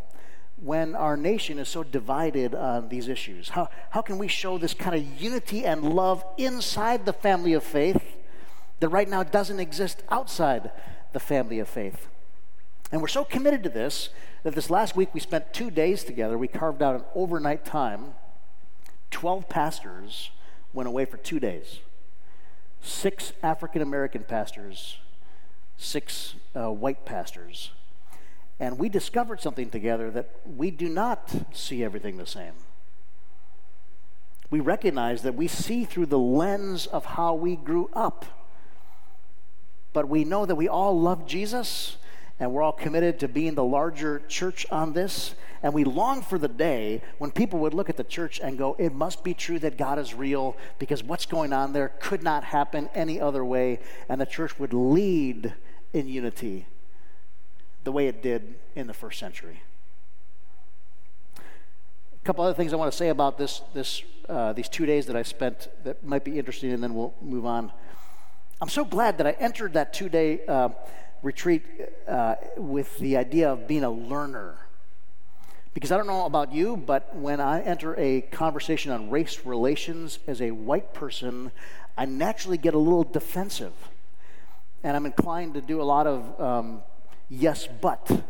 when 0.57 0.95
our 0.95 1.17
nation 1.17 1.59
is 1.59 1.69
so 1.69 1.83
divided 1.83 2.55
on 2.55 2.89
these 2.89 3.09
issues? 3.09 3.51
How, 3.51 3.69
how 3.91 4.03
can 4.03 4.19
we 4.19 4.29
show 4.29 4.59
this 4.59 4.75
kind 4.75 4.95
of 4.95 5.21
unity 5.21 5.65
and 5.65 5.95
love 5.95 6.25
inside 6.39 7.07
the 7.07 7.13
family 7.13 7.53
of 7.55 7.65
faith 7.65 8.03
that 8.81 8.89
right 8.89 9.09
now 9.09 9.23
doesn't 9.23 9.61
exist 9.61 10.03
outside 10.11 10.71
the 11.13 11.21
family 11.21 11.59
of 11.59 11.69
faith? 11.69 12.09
And 12.93 13.01
we're 13.01 13.09
so 13.09 13.25
committed 13.25 13.63
to 13.65 13.69
this 13.69 14.11
that 14.45 14.55
this 14.55 14.71
last 14.71 14.95
week 14.95 15.13
we 15.13 15.21
spent 15.21 15.53
two 15.53 15.71
days 15.71 16.05
together. 16.05 16.39
We 16.39 16.49
carved 16.49 16.83
out 16.83 16.95
an 16.95 17.05
overnight 17.15 17.65
time. 17.65 18.15
12 19.11 19.49
pastors 19.49 20.31
went 20.73 20.89
away 20.89 21.05
for 21.05 21.17
two 21.17 21.41
days. 21.41 21.81
Six 22.81 23.33
African 23.43 23.81
American 23.81 24.25
pastors, 24.25 24.99
six 25.77 26.35
uh, 26.55 26.71
white 26.71 27.07
pastors 27.07 27.71
and 28.61 28.79
we 28.79 28.89
discovered 28.89 29.41
something 29.41 29.71
together 29.71 30.11
that 30.11 30.31
we 30.45 30.71
do 30.71 30.89
not 30.89 31.33
see 31.53 31.83
everything 31.83 32.17
the 32.17 32.27
same. 32.27 32.53
We 34.51 34.61
recognize 34.61 35.23
that 35.23 35.35
we 35.35 35.49
see 35.49 35.85
through 35.85 36.07
the 36.07 36.19
lens 36.19 36.87
of 36.87 37.05
how 37.05 37.35
we 37.35 37.57
grew 37.57 37.91
up. 37.93 38.25
But 39.93 40.09
we 40.09 40.25
know 40.25 40.47
that 40.47 40.55
we 40.55 40.69
all 40.69 41.01
love 41.01 41.27
Jesus 41.27 41.97
and 42.39 42.53
we're 42.53 42.63
all 42.63 42.73
committed 42.73 43.21
to 43.21 43.29
being 43.29 43.55
the 43.55 43.65
larger 43.65 44.23
church 44.29 44.67
on 44.71 44.93
this. 44.93 45.35
And 45.63 45.73
we 45.73 45.83
long 45.83 46.21
for 46.21 46.39
the 46.39 46.49
day 46.49 47.01
when 47.19 47.31
people 47.31 47.59
would 47.61 47.75
look 47.75 47.89
at 47.89 47.97
the 47.97 48.05
church 48.05 48.39
and 48.41 48.59
go, 48.59 48.77
it 48.79 48.93
must 48.93 49.25
be 49.25 49.35
true 49.35 49.59
that 49.61 49.79
God 49.79 49.99
is 49.99 50.15
real 50.15 50.57
because 50.79 51.03
what's 51.03 51.27
going 51.27 51.53
on 51.53 51.73
there 51.73 51.93
could 52.01 52.23
not 52.23 52.45
happen 52.45 52.91
any 52.95 53.21
other 53.21 53.45
way. 53.45 53.81
And 54.09 54.21
the 54.21 54.27
church 54.27 54.59
would 54.59 54.73
lead 54.73 55.55
in 55.93 56.09
unity 56.09 56.67
the 57.85 57.93
way 57.93 58.09
it 58.09 58.23
did 58.23 58.55
in 58.75 58.87
the 58.87 58.95
first 58.95 59.19
century. 59.19 59.63
A 61.37 62.25
couple 62.25 62.45
other 62.45 62.55
things 62.55 62.73
I 62.73 62.77
want 62.77 62.91
to 62.91 62.97
say 62.97 63.11
about 63.11 63.37
this, 63.37 63.61
this, 63.75 64.03
uh, 64.29 64.55
these 64.55 64.69
two 64.69 64.87
days 64.87 65.07
that 65.07 65.17
I 65.17 65.23
spent 65.23 65.69
that 65.85 66.03
might 66.05 66.25
be 66.25 66.39
interesting, 66.39 66.73
and 66.73 66.83
then 66.83 66.95
we'll 66.95 67.15
move 67.21 67.45
on. 67.45 67.71
I'm 68.63 68.71
so 68.71 68.85
glad 68.85 69.19
that 69.19 69.27
I 69.27 69.33
entered 69.33 69.75
that 69.75 69.93
two 69.93 70.09
day 70.09 70.41
uh, 70.47 70.71
retreat 71.23 71.63
uh, 72.09 72.37
with 72.57 72.99
the 72.99 73.17
idea 73.17 73.53
of 73.53 73.69
being 73.69 73.85
a 73.85 73.91
learner. 73.91 74.57
Because 75.75 75.91
I 75.91 75.97
don't 75.97 76.07
know 76.07 76.25
about 76.25 76.53
you, 76.53 76.77
but 76.77 77.15
when 77.17 77.41
I 77.41 77.61
enter 77.61 77.99
a 77.99 78.21
conversation 78.21 78.93
on 78.93 79.11
race 79.11 79.45
relations 79.45 80.21
as 80.27 80.41
a 80.41 80.53
white 80.53 80.95
person, 80.95 81.51
I 81.99 82.05
naturally 82.05 82.59
get 82.59 82.75
a 82.75 82.79
little 82.79 83.03
defensive. 83.03 83.73
And 84.85 84.97
I'm 84.97 85.05
inclined 85.05 85.55
to 85.55 85.61
do 85.61 85.83
a 85.83 85.85
lot 85.85 86.07
of 86.07 86.41
um, 86.41 86.83
Yes, 87.29 87.69
but. 87.81 88.25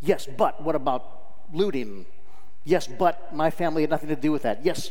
Yes, 0.00 0.26
but 0.26 0.62
what 0.62 0.74
about 0.74 1.04
looting? 1.52 2.06
Yes, 2.64 2.86
but 2.86 3.34
my 3.34 3.50
family 3.50 3.82
had 3.82 3.90
nothing 3.90 4.08
to 4.08 4.16
do 4.16 4.32
with 4.32 4.42
that. 4.42 4.64
Yes, 4.64 4.90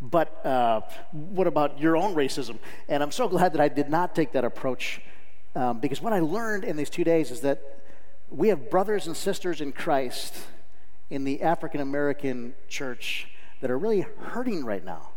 but 0.00 0.44
uh, 0.44 0.82
what 1.12 1.46
about 1.46 1.78
your 1.80 1.96
own 1.96 2.14
racism? 2.14 2.58
And 2.88 3.02
I'm 3.02 3.10
so 3.10 3.28
glad 3.28 3.52
that 3.54 3.60
I 3.60 3.68
did 3.68 3.88
not 3.88 4.14
take 4.14 4.32
that 4.32 4.44
approach 4.44 5.00
um, 5.54 5.78
because 5.78 6.00
what 6.00 6.12
I 6.12 6.20
learned 6.20 6.64
in 6.64 6.76
these 6.76 6.90
two 6.90 7.04
days 7.04 7.30
is 7.30 7.40
that 7.42 7.62
we 8.30 8.48
have 8.48 8.70
brothers 8.70 9.06
and 9.06 9.16
sisters 9.16 9.60
in 9.60 9.72
Christ 9.72 10.34
in 11.10 11.24
the 11.24 11.42
African 11.42 11.80
American 11.80 12.54
church 12.68 13.28
that 13.60 13.70
are 13.70 13.78
really 13.78 14.06
hurting 14.20 14.64
right 14.64 14.84
now. 14.84 15.10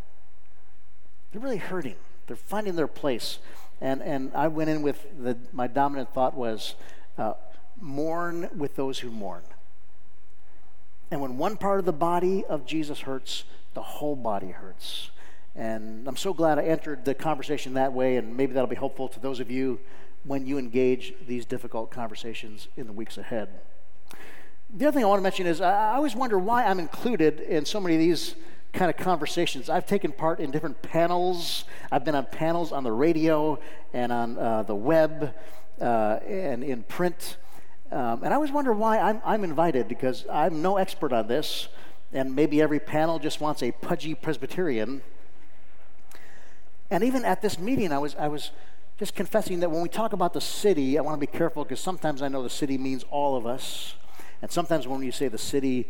They're 1.31 1.41
really 1.41 1.57
hurting. 1.57 1.95
They're 2.27 2.35
finding 2.35 2.75
their 2.75 2.87
place. 2.87 3.39
And, 3.79 4.01
and 4.01 4.31
I 4.33 4.47
went 4.47 4.69
in 4.69 4.81
with 4.81 5.05
the, 5.21 5.37
my 5.53 5.67
dominant 5.67 6.13
thought 6.13 6.35
was 6.35 6.75
uh, 7.17 7.33
mourn 7.79 8.49
with 8.55 8.75
those 8.75 8.99
who 8.99 9.11
mourn. 9.11 9.43
And 11.11 11.21
when 11.21 11.37
one 11.37 11.57
part 11.57 11.79
of 11.79 11.85
the 11.85 11.93
body 11.93 12.43
of 12.45 12.65
Jesus 12.65 13.01
hurts, 13.01 13.43
the 13.73 13.81
whole 13.81 14.15
body 14.15 14.49
hurts. 14.49 15.11
And 15.55 16.07
I'm 16.07 16.17
so 16.17 16.33
glad 16.33 16.59
I 16.59 16.63
entered 16.63 17.05
the 17.05 17.13
conversation 17.13 17.73
that 17.75 17.93
way, 17.93 18.17
and 18.17 18.35
maybe 18.35 18.53
that'll 18.53 18.67
be 18.67 18.75
helpful 18.75 19.07
to 19.09 19.19
those 19.19 19.39
of 19.39 19.49
you 19.49 19.79
when 20.23 20.45
you 20.45 20.57
engage 20.57 21.13
these 21.25 21.45
difficult 21.45 21.89
conversations 21.89 22.67
in 22.75 22.85
the 22.85 22.93
weeks 22.93 23.17
ahead. 23.17 23.49
The 24.69 24.87
other 24.87 24.95
thing 24.95 25.05
I 25.05 25.07
want 25.07 25.19
to 25.19 25.23
mention 25.23 25.47
is 25.47 25.61
I 25.61 25.95
always 25.95 26.15
wonder 26.15 26.37
why 26.37 26.65
I'm 26.65 26.79
included 26.79 27.39
in 27.39 27.65
so 27.65 27.79
many 27.79 27.95
of 27.95 28.01
these 28.01 28.35
kind 28.73 28.89
of 28.89 28.97
conversations. 28.97 29.69
I've 29.69 29.87
taken 29.87 30.11
part 30.11 30.39
in 30.39 30.51
different 30.51 30.81
panels. 30.81 31.65
I've 31.91 32.05
been 32.05 32.15
on 32.15 32.25
panels 32.25 32.71
on 32.71 32.83
the 32.83 32.91
radio 32.91 33.59
and 33.93 34.11
on 34.11 34.37
uh, 34.37 34.63
the 34.63 34.75
web 34.75 35.33
uh, 35.81 36.19
and 36.27 36.63
in 36.63 36.83
print. 36.83 37.37
Um, 37.91 38.23
and 38.23 38.33
I 38.33 38.35
always 38.35 38.51
wonder 38.51 38.73
why 38.73 38.99
I'm, 38.99 39.21
I'm 39.25 39.43
invited 39.43 39.87
because 39.87 40.25
I'm 40.31 40.61
no 40.61 40.77
expert 40.77 41.13
on 41.13 41.27
this, 41.27 41.69
and 42.11 42.35
maybe 42.35 42.61
every 42.61 42.79
panel 42.79 43.17
just 43.19 43.39
wants 43.39 43.63
a 43.63 43.71
pudgy 43.71 44.13
Presbyterian. 44.13 45.01
And 46.89 47.03
even 47.03 47.25
at 47.25 47.41
this 47.41 47.57
meeting, 47.59 47.91
I 47.91 47.99
was, 47.99 48.15
I 48.15 48.27
was 48.27 48.51
just 48.97 49.15
confessing 49.15 49.59
that 49.61 49.71
when 49.71 49.81
we 49.81 49.89
talk 49.89 50.13
about 50.13 50.33
the 50.33 50.41
city, 50.41 50.97
I 50.97 51.01
want 51.01 51.15
to 51.15 51.19
be 51.19 51.37
careful 51.37 51.63
because 51.63 51.79
sometimes 51.79 52.21
I 52.21 52.27
know 52.27 52.43
the 52.43 52.49
city 52.49 52.77
means 52.77 53.05
all 53.09 53.35
of 53.35 53.45
us. 53.45 53.95
And 54.41 54.51
sometimes 54.51 54.87
when 54.87 55.01
you 55.01 55.11
say 55.11 55.27
the 55.27 55.37
city, 55.37 55.87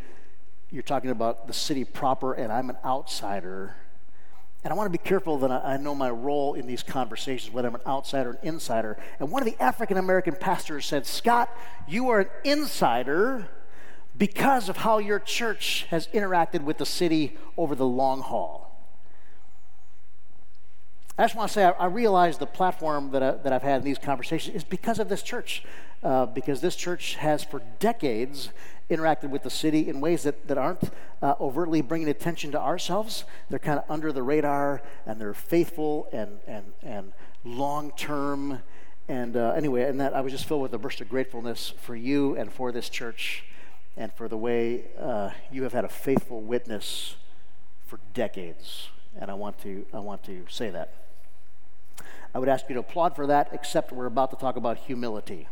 you're 0.72 0.84
talking 0.84 1.12
about 1.12 1.48
the 1.48 1.54
city 1.54 1.84
proper, 1.84 2.34
and 2.34 2.52
I'm 2.52 2.70
an 2.70 2.78
outsider. 2.84 3.76
And 4.64 4.74
I 4.74 4.76
want 4.76 4.92
to 4.92 4.98
be 4.98 5.04
careful 5.04 5.38
that 5.40 5.52
I, 5.52 5.78
know 5.78 5.96
my 5.96 6.10
role 6.10 6.56
in 6.56 6.68
these 6.68 6.84
conversations, 6.84 7.54
whether 7.54 7.70
I'm 7.70 7.76
an 7.76 7.82
outsider 7.88 8.32
or 8.32 8.34
an 8.34 8.40
insider. 8.44 8.98
And 9.20 9.32
one 9.32 9.42
of 9.42 9.46
the 9.46 9.62
African 9.64 9.98
American 9.98 10.36
pastors 10.36 10.86
said, 10.86 11.06
Scott, 11.06 11.50
you 11.88 12.10
are 12.10 12.22
an 12.22 12.28
insider 12.44 13.48
because 14.18 14.68
of 14.68 14.78
how 14.78 14.98
your 14.98 15.20
church 15.20 15.86
has 15.90 16.08
interacted 16.08 16.64
with 16.64 16.80
the 16.80 16.86
city 16.86 17.38
over 17.56 17.76
the 17.76 17.86
long 17.86 18.22
haul. 18.22 18.68
I 21.18 21.24
just 21.24 21.36
want 21.36 21.50
to 21.50 21.54
say 21.54 21.64
I, 21.64 21.72
I 21.72 21.86
realize 21.86 22.38
the 22.38 22.46
platform 22.46 23.12
that, 23.12 23.24
I, 23.24 23.32
that 23.32 23.54
I've 23.54 23.64
had 23.64 23.80
in 23.80 23.86
these 23.86 23.98
conversations 23.98 24.56
is 24.56 24.64
because 24.64 25.00
of 25.00 25.08
this 25.10 25.24
church, 25.24 25.64
uh, 26.04 26.26
because 26.26 26.62
this 26.62 26.76
church 26.76 27.16
has 27.16 27.44
for 27.44 27.62
decades 27.80 28.50
interacted 28.90 29.30
with 29.30 29.44
the 29.44 29.50
city 29.50 29.90
in 29.90 30.00
ways 30.00 30.24
that, 30.24 30.48
that 30.48 30.58
aren't 30.58 30.92
uh, 31.22 31.36
overtly 31.40 31.82
bringing 31.82 32.08
attention 32.08 32.52
to 32.52 32.60
ourselves. 32.60 33.26
They're 33.50 33.60
kind 33.60 33.80
of 33.80 33.86
under 33.90 34.12
the 34.12 34.24
radar 34.24 34.82
and 35.06 35.20
they're 35.20 35.34
faithful 35.34 36.08
and, 36.14 36.40
and, 36.48 36.66
and 36.82 37.12
long 37.44 37.92
term. 37.98 38.62
And 39.10 39.36
uh, 39.36 39.54
anyway, 39.56 39.84
and 39.84 40.00
that 40.00 40.14
I 40.14 40.22
was 40.22 40.32
just 40.32 40.46
filled 40.46 40.62
with 40.62 40.74
a 40.74 40.78
burst 40.78 41.02
of 41.02 41.10
gratefulness 41.10 41.74
for 41.82 41.96
you 41.96 42.36
and 42.36 42.52
for 42.52 42.72
this 42.72 42.90
church 42.90 43.44
and 43.96 44.14
for 44.14 44.28
the 44.28 44.38
way 44.38 44.86
uh, 45.00 45.32
you 45.52 45.64
have 45.64 45.74
had 45.74 45.84
a 45.84 45.90
faithful 45.90 46.42
witness 46.42 47.16
for 47.86 48.00
decades. 48.14 48.90
And 49.20 49.32
I 49.32 49.34
want 49.34 49.60
to, 49.64 49.86
I 49.94 50.00
want 50.00 50.24
to 50.26 50.46
say 50.50 50.70
that. 50.70 50.94
I 52.36 52.40
would 52.40 52.50
ask 52.50 52.70
you 52.70 52.76
to 52.76 52.82
applaud 52.82 53.16
for 53.16 53.26
that, 53.28 53.50
except 53.52 53.92
we're 53.92 54.06
about 54.06 54.30
to 54.30 54.36
talk 54.38 54.58
about 54.58 54.78
humility. 54.78 55.48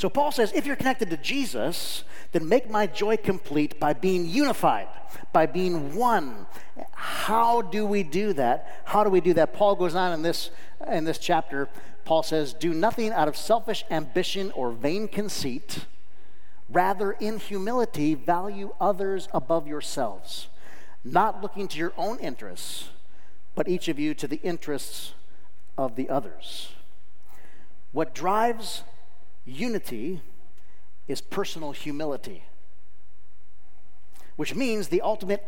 So 0.00 0.08
Paul 0.08 0.32
says, 0.32 0.50
if 0.54 0.64
you're 0.64 0.76
connected 0.76 1.10
to 1.10 1.18
Jesus, 1.18 2.04
then 2.32 2.48
make 2.48 2.70
my 2.70 2.86
joy 2.86 3.18
complete 3.18 3.78
by 3.78 3.92
being 3.92 4.24
unified, 4.24 4.88
by 5.30 5.44
being 5.44 5.94
one. 5.94 6.46
How 6.92 7.60
do 7.60 7.84
we 7.84 8.02
do 8.02 8.32
that? 8.32 8.80
How 8.86 9.04
do 9.04 9.10
we 9.10 9.20
do 9.20 9.34
that? 9.34 9.52
Paul 9.52 9.76
goes 9.76 9.94
on 9.94 10.14
in 10.14 10.22
this 10.22 10.48
in 10.90 11.04
this 11.04 11.18
chapter. 11.18 11.68
Paul 12.06 12.22
says, 12.22 12.54
"Do 12.54 12.72
nothing 12.72 13.12
out 13.12 13.28
of 13.28 13.36
selfish 13.36 13.84
ambition 13.90 14.50
or 14.52 14.70
vain 14.70 15.06
conceit, 15.06 15.84
rather 16.70 17.12
in 17.12 17.38
humility 17.38 18.14
value 18.14 18.72
others 18.80 19.28
above 19.34 19.68
yourselves, 19.68 20.48
not 21.04 21.42
looking 21.42 21.68
to 21.68 21.78
your 21.78 21.92
own 21.98 22.18
interests, 22.20 22.88
but 23.54 23.68
each 23.68 23.86
of 23.86 23.98
you 23.98 24.14
to 24.14 24.26
the 24.26 24.40
interests 24.42 25.12
of 25.76 25.96
the 25.96 26.08
others." 26.08 26.70
What 27.92 28.14
drives 28.14 28.82
Unity 29.50 30.20
is 31.08 31.20
personal 31.20 31.72
humility, 31.72 32.44
which 34.36 34.54
means 34.54 34.88
the 34.88 35.00
ultimate 35.00 35.44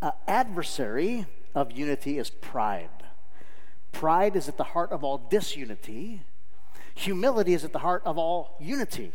uh, 0.00 0.12
adversary 0.26 1.26
of 1.54 1.70
unity 1.70 2.18
is 2.18 2.30
pride. 2.30 2.88
Pride 3.92 4.34
is 4.34 4.48
at 4.48 4.56
the 4.56 4.64
heart 4.64 4.90
of 4.92 5.04
all 5.04 5.18
disunity. 5.18 6.22
Humility 6.94 7.52
is 7.52 7.64
at 7.64 7.72
the 7.74 7.80
heart 7.80 8.02
of 8.06 8.16
all 8.16 8.56
unity. 8.58 9.12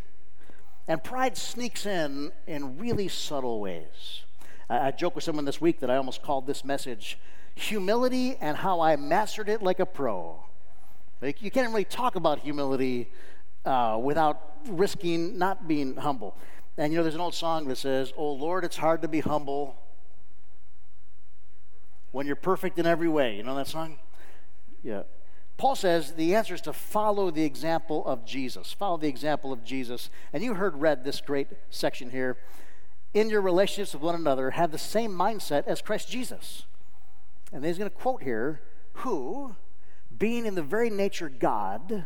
And 0.87 1.03
pride 1.03 1.35
sneaks 1.35 1.87
in 1.87 2.31
in 2.45 2.77
really 2.77 3.07
subtle 3.07 3.59
ways. 3.59 4.21
I, 4.69 4.87
I 4.87 4.91
joked 4.91 5.15
with 5.15 5.23
someone 5.23 5.45
this 5.45 5.59
week 5.59 5.79
that 5.79 5.89
I 5.89 5.97
almost 5.97 6.21
called 6.21 6.45
this 6.45 6.63
message 6.63 7.17
Humility 7.55 8.37
and 8.39 8.57
How 8.57 8.79
I 8.79 8.95
Mastered 8.95 9.49
It 9.49 9.63
Like 9.63 9.79
a 9.79 9.85
Pro. 9.87 10.43
Like, 11.21 11.41
you 11.41 11.51
can't 11.51 11.67
really 11.69 11.83
talk 11.83 12.15
about 12.15 12.39
humility 12.39 13.09
uh, 13.65 13.99
without 14.01 14.41
risking 14.67 15.37
not 15.37 15.67
being 15.67 15.95
humble. 15.95 16.35
And 16.77 16.93
you 16.93 16.97
know, 16.97 17.03
there's 17.03 17.15
an 17.15 17.21
old 17.21 17.35
song 17.35 17.67
that 17.67 17.77
says, 17.77 18.13
Oh 18.17 18.31
Lord, 18.31 18.63
it's 18.63 18.77
hard 18.77 19.01
to 19.01 19.07
be 19.07 19.19
humble 19.19 19.75
when 22.11 22.25
you're 22.25 22.35
perfect 22.35 22.79
in 22.79 22.85
every 22.85 23.09
way. 23.09 23.35
You 23.35 23.43
know 23.43 23.55
that 23.55 23.67
song? 23.67 23.99
Yeah. 24.83 25.03
Paul 25.57 25.75
says 25.75 26.13
the 26.13 26.35
answer 26.35 26.53
is 26.53 26.61
to 26.61 26.73
follow 26.73 27.31
the 27.31 27.43
example 27.43 28.05
of 28.05 28.25
Jesus. 28.25 28.71
Follow 28.71 28.97
the 28.97 29.09
example 29.09 29.51
of 29.51 29.63
Jesus. 29.63 30.09
And 30.31 30.41
you 30.41 30.53
heard 30.53 30.77
read 30.77 31.03
this 31.03 31.19
great 31.19 31.47
section 31.69 32.11
here. 32.11 32.37
In 33.13 33.29
your 33.29 33.41
relationships 33.41 33.93
with 33.93 34.03
one 34.03 34.15
another, 34.15 34.51
have 34.51 34.71
the 34.71 34.77
same 34.77 35.11
mindset 35.11 35.67
as 35.67 35.81
Christ 35.81 36.09
Jesus. 36.09 36.63
And 37.51 37.65
he's 37.65 37.77
going 37.77 37.89
to 37.89 37.95
quote 37.95 38.23
here, 38.23 38.61
who, 38.93 39.55
being 40.17 40.45
in 40.45 40.55
the 40.55 40.61
very 40.61 40.89
nature 40.89 41.27
God, 41.27 42.05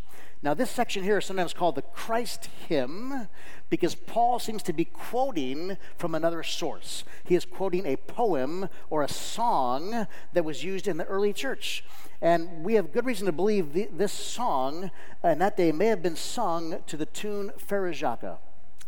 Now, 0.43 0.55
this 0.55 0.71
section 0.71 1.03
here 1.03 1.19
is 1.19 1.25
sometimes 1.25 1.53
called 1.53 1.75
the 1.75 1.83
Christ 1.83 2.49
hymn 2.67 3.27
because 3.69 3.93
Paul 3.93 4.39
seems 4.39 4.63
to 4.63 4.73
be 4.73 4.85
quoting 4.85 5.77
from 5.97 6.15
another 6.15 6.41
source. 6.41 7.03
He 7.23 7.35
is 7.35 7.45
quoting 7.45 7.85
a 7.85 7.95
poem 7.95 8.67
or 8.89 9.03
a 9.03 9.07
song 9.07 10.07
that 10.33 10.43
was 10.43 10.63
used 10.63 10.87
in 10.87 10.97
the 10.97 11.05
early 11.05 11.31
church. 11.31 11.83
And 12.23 12.63
we 12.63 12.73
have 12.73 12.91
good 12.91 13.05
reason 13.05 13.27
to 13.27 13.31
believe 13.31 13.73
the, 13.73 13.87
this 13.91 14.11
song 14.11 14.89
in 15.23 15.37
that 15.39 15.57
day 15.57 15.71
may 15.71 15.87
have 15.87 16.01
been 16.01 16.15
sung 16.15 16.81
to 16.87 16.97
the 16.97 17.05
tune 17.05 17.51
Jacques. 17.93 18.41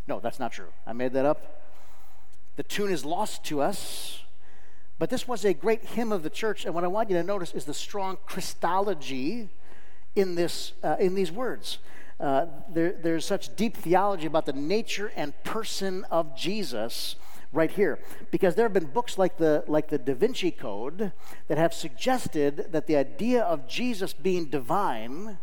No, 0.08 0.20
that's 0.20 0.40
not 0.40 0.54
true. 0.54 0.70
I 0.88 0.94
made 0.94 1.14
that 1.14 1.26
up. 1.26 1.62
The 2.56 2.64
tune 2.64 2.92
is 2.92 3.06
lost 3.06 3.44
to 3.46 3.62
us. 3.62 4.22
But 4.98 5.10
this 5.10 5.28
was 5.28 5.46
a 5.46 5.54
great 5.54 5.84
hymn 5.84 6.12
of 6.12 6.24
the 6.24 6.30
church. 6.30 6.66
And 6.66 6.74
what 6.74 6.84
I 6.84 6.88
want 6.88 7.10
you 7.10 7.16
to 7.16 7.24
notice 7.24 7.54
is 7.54 7.66
the 7.66 7.74
strong 7.74 8.18
Christology 8.26 9.50
in, 10.16 10.36
this, 10.36 10.74
uh, 10.84 10.96
in 11.00 11.16
these 11.16 11.32
words. 11.32 11.80
Uh, 12.20 12.46
there, 12.70 12.94
there's 12.94 13.26
such 13.26 13.56
deep 13.56 13.76
theology 13.76 14.26
about 14.28 14.46
the 14.46 14.54
nature 14.54 15.12
and 15.16 15.34
person 15.44 16.06
of 16.06 16.38
Jesus 16.38 17.16
right 17.54 17.72
here 17.72 18.00
because 18.32 18.56
there 18.56 18.66
have 18.66 18.74
been 18.74 18.86
books 18.86 19.18
like 19.18 19.38
the 19.38 19.64
like 19.68 19.90
the 19.90 19.98
da 19.98 20.14
vinci 20.16 20.52
code 20.52 21.12
that 21.48 21.58
have 21.58 21.74
suggested 21.74 22.68
that 22.72 22.88
the 22.88 22.96
idea 22.96 23.42
of 23.44 23.68
jesus 23.68 24.12
being 24.12 24.46
divine 24.46 25.38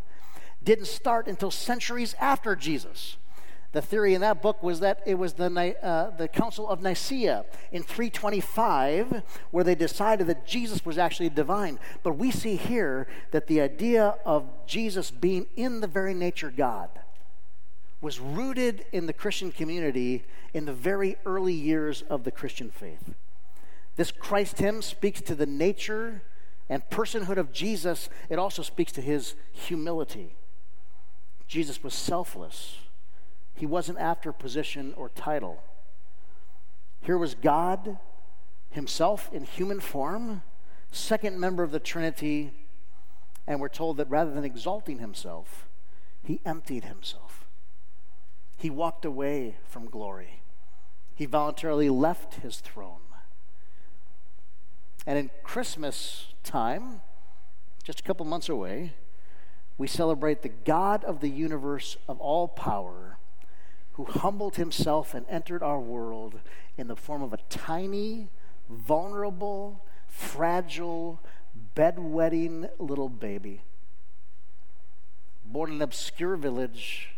didn't 0.63 0.87
start 0.87 1.29
until 1.29 1.51
centuries 1.51 2.15
after 2.21 2.57
jesus 2.57 3.17
the 3.73 3.81
theory 3.81 4.15
in 4.15 4.21
that 4.23 4.43
book 4.43 4.63
was 4.63 4.81
that 4.81 5.01
it 5.07 5.15
was 5.15 5.35
the, 5.35 5.77
uh, 5.83 6.11
the 6.17 6.27
Council 6.27 6.69
of 6.69 6.83
Nicaea 6.83 7.45
in 7.71 7.83
325 7.83 9.23
where 9.53 9.63
they 9.63 9.77
decided 9.77 10.27
that 10.27 10.47
Jesus 10.47 10.85
was 10.85 10.99
actually 10.99 11.29
divine. 11.29 11.79
But 12.03 12.17
we 12.17 12.33
see 12.33 12.57
here 12.57 13.07
that 13.31 13.47
the 13.47 13.61
idea 13.61 14.17
of 14.27 14.49
Jesus 14.67 15.13
being 15.13 15.47
in 15.57 15.81
the 15.81 15.87
very 15.87 16.15
nature 16.15 16.51
God 16.51 16.89
was 18.01 18.19
rooted 18.19 18.87
in 18.93 19.07
the 19.07 19.13
Christian 19.13 19.53
community 19.53 20.25
in 20.53 20.65
the 20.65 20.73
very 20.73 21.17
early 21.25 21.53
years 21.53 22.03
of 22.03 22.25
the 22.25 22.31
Christian 22.31 22.71
faith. 22.71 23.15
This 23.97 24.11
Christ 24.11 24.59
hymn 24.59 24.83
speaks 24.83 25.21
to 25.23 25.35
the 25.35 25.47
nature 25.47 26.23
and 26.69 26.89
personhood 26.89 27.37
of 27.37 27.53
Jesus, 27.53 28.09
it 28.29 28.39
also 28.39 28.63
speaks 28.63 28.93
to 28.93 29.01
his 29.01 29.35
humility. 29.53 30.37
Jesus 31.49 31.83
was 31.83 31.95
selfless. 31.95 32.77
He 33.61 33.67
wasn't 33.67 33.99
after 33.99 34.33
position 34.33 34.95
or 34.97 35.11
title. 35.11 35.63
Here 37.03 37.19
was 37.19 37.35
God 37.35 37.99
himself 38.71 39.29
in 39.35 39.45
human 39.45 39.81
form, 39.81 40.41
second 40.91 41.39
member 41.39 41.63
of 41.63 41.71
the 41.71 41.79
Trinity, 41.79 42.53
and 43.47 43.61
we're 43.61 43.69
told 43.69 43.99
that 43.99 44.09
rather 44.09 44.31
than 44.31 44.47
exalting 44.47 44.99
himself, 44.99 45.69
he 46.23 46.41
emptied 46.47 46.85
himself. 46.85 47.45
He 48.57 48.71
walked 48.71 49.05
away 49.05 49.57
from 49.69 49.91
glory. 49.91 50.41
He 51.15 51.27
voluntarily 51.27 51.91
left 51.91 52.37
his 52.37 52.61
throne. 52.61 53.03
And 55.07 55.19
in 55.19 55.31
Christmas 55.43 56.29
time, 56.43 57.03
just 57.85 58.01
a 58.01 58.05
couple 58.05 58.25
months 58.25 58.49
away, 58.49 58.95
we 59.77 59.87
celebrate 59.87 60.41
the 60.41 60.49
God 60.49 61.05
of 61.05 61.21
the 61.21 61.29
universe 61.29 61.99
of 62.09 62.19
all 62.21 62.49
power 62.49 63.10
who 63.93 64.05
humbled 64.05 64.57
himself 64.57 65.15
and 65.15 65.27
entered 65.29 65.63
our 65.63 65.81
world 65.81 66.41
in 66.77 66.87
the 66.87 66.97
form 66.97 67.23
of 67.23 67.33
a 67.33 67.39
tiny, 67.49 68.29
vulnerable, 68.69 69.85
fragile, 70.09 71.21
bedwetting 71.75 72.69
little 72.79 73.09
baby. 73.09 73.63
Born 75.45 75.71
in 75.71 75.77
an 75.77 75.83
obscure 75.83 76.37
village, 76.37 77.11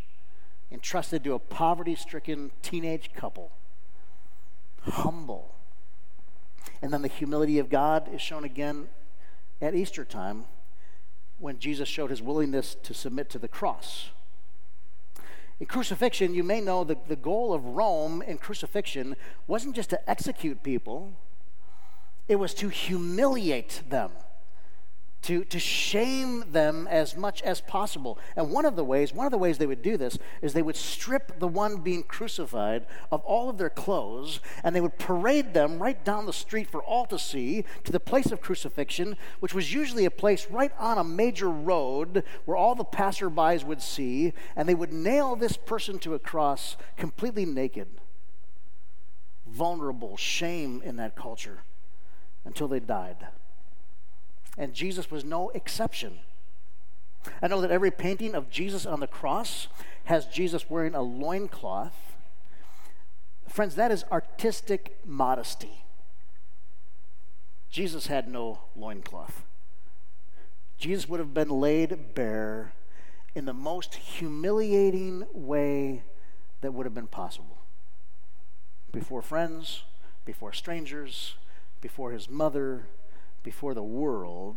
entrusted 0.70 1.22
to 1.24 1.34
a 1.34 1.38
poverty 1.38 1.94
stricken 1.94 2.50
teenage 2.62 3.12
couple. 3.14 3.52
Humble. 4.82 5.54
And 6.80 6.92
then 6.92 7.02
the 7.02 7.08
humility 7.08 7.58
of 7.58 7.68
God 7.68 8.12
is 8.12 8.20
shown 8.20 8.44
again 8.44 8.88
at 9.60 9.74
Easter 9.74 10.04
time 10.04 10.46
when 11.38 11.58
Jesus 11.58 11.88
showed 11.88 12.10
his 12.10 12.22
willingness 12.22 12.76
to 12.82 12.94
submit 12.94 13.28
to 13.30 13.38
the 13.38 13.48
cross. 13.48 14.10
In 15.62 15.66
crucifixion, 15.66 16.34
you 16.34 16.42
may 16.42 16.60
know 16.60 16.82
that 16.82 17.06
the 17.06 17.14
goal 17.14 17.54
of 17.54 17.64
Rome 17.64 18.20
in 18.20 18.36
crucifixion 18.36 19.14
wasn't 19.46 19.76
just 19.76 19.90
to 19.90 20.10
execute 20.10 20.64
people, 20.64 21.12
it 22.26 22.34
was 22.34 22.52
to 22.54 22.68
humiliate 22.68 23.82
them 23.88 24.10
to, 25.22 25.44
to 25.44 25.58
shame 25.58 26.44
them 26.50 26.88
as 26.90 27.16
much 27.16 27.42
as 27.42 27.60
possible. 27.60 28.18
And 28.36 28.50
one 28.50 28.64
of 28.64 28.74
the 28.74 28.84
ways, 28.84 29.14
one 29.14 29.26
of 29.26 29.32
the 29.32 29.38
ways 29.38 29.58
they 29.58 29.66
would 29.66 29.82
do 29.82 29.96
this 29.96 30.18
is 30.40 30.52
they 30.52 30.62
would 30.62 30.76
strip 30.76 31.38
the 31.38 31.48
one 31.48 31.78
being 31.78 32.02
crucified 32.02 32.86
of 33.10 33.22
all 33.22 33.48
of 33.48 33.56
their 33.56 33.70
clothes, 33.70 34.40
and 34.64 34.74
they 34.74 34.80
would 34.80 34.98
parade 34.98 35.54
them 35.54 35.80
right 35.80 36.04
down 36.04 36.26
the 36.26 36.32
street 36.32 36.68
for 36.68 36.82
all 36.82 37.06
to 37.06 37.18
see 37.18 37.64
to 37.84 37.92
the 37.92 38.00
place 38.00 38.32
of 38.32 38.40
crucifixion, 38.40 39.16
which 39.40 39.54
was 39.54 39.72
usually 39.72 40.04
a 40.04 40.10
place 40.10 40.48
right 40.50 40.72
on 40.78 40.98
a 40.98 41.04
major 41.04 41.48
road 41.48 42.24
where 42.44 42.56
all 42.56 42.74
the 42.74 42.84
passerbys 42.84 43.64
would 43.64 43.80
see, 43.80 44.32
and 44.56 44.68
they 44.68 44.74
would 44.74 44.92
nail 44.92 45.36
this 45.36 45.56
person 45.56 45.98
to 46.00 46.14
a 46.14 46.18
cross 46.18 46.76
completely 46.96 47.46
naked. 47.46 47.86
Vulnerable, 49.46 50.16
shame 50.16 50.82
in 50.84 50.96
that 50.96 51.14
culture 51.14 51.60
until 52.44 52.66
they 52.66 52.80
died. 52.80 53.28
And 54.56 54.74
Jesus 54.74 55.10
was 55.10 55.24
no 55.24 55.50
exception. 55.50 56.20
I 57.40 57.48
know 57.48 57.60
that 57.60 57.70
every 57.70 57.90
painting 57.90 58.34
of 58.34 58.50
Jesus 58.50 58.84
on 58.84 59.00
the 59.00 59.06
cross 59.06 59.68
has 60.04 60.26
Jesus 60.26 60.68
wearing 60.68 60.94
a 60.94 61.02
loincloth. 61.02 62.16
Friends, 63.48 63.74
that 63.76 63.90
is 63.90 64.04
artistic 64.10 64.98
modesty. 65.04 65.84
Jesus 67.70 68.08
had 68.08 68.28
no 68.28 68.60
loincloth. 68.76 69.44
Jesus 70.78 71.08
would 71.08 71.20
have 71.20 71.32
been 71.32 71.48
laid 71.48 72.14
bare 72.14 72.72
in 73.34 73.44
the 73.44 73.54
most 73.54 73.94
humiliating 73.94 75.24
way 75.32 76.02
that 76.60 76.74
would 76.74 76.86
have 76.86 76.94
been 76.94 77.06
possible. 77.06 77.58
Before 78.90 79.22
friends, 79.22 79.84
before 80.24 80.52
strangers, 80.52 81.36
before 81.80 82.10
his 82.10 82.28
mother, 82.28 82.86
before 83.42 83.74
the 83.74 83.82
world. 83.82 84.56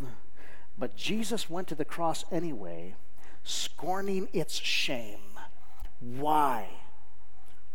But 0.77 0.95
Jesus 0.95 1.49
went 1.49 1.67
to 1.69 1.75
the 1.75 1.85
cross 1.85 2.25
anyway, 2.31 2.95
scorning 3.43 4.27
its 4.33 4.55
shame. 4.55 5.19
Why? 5.99 6.67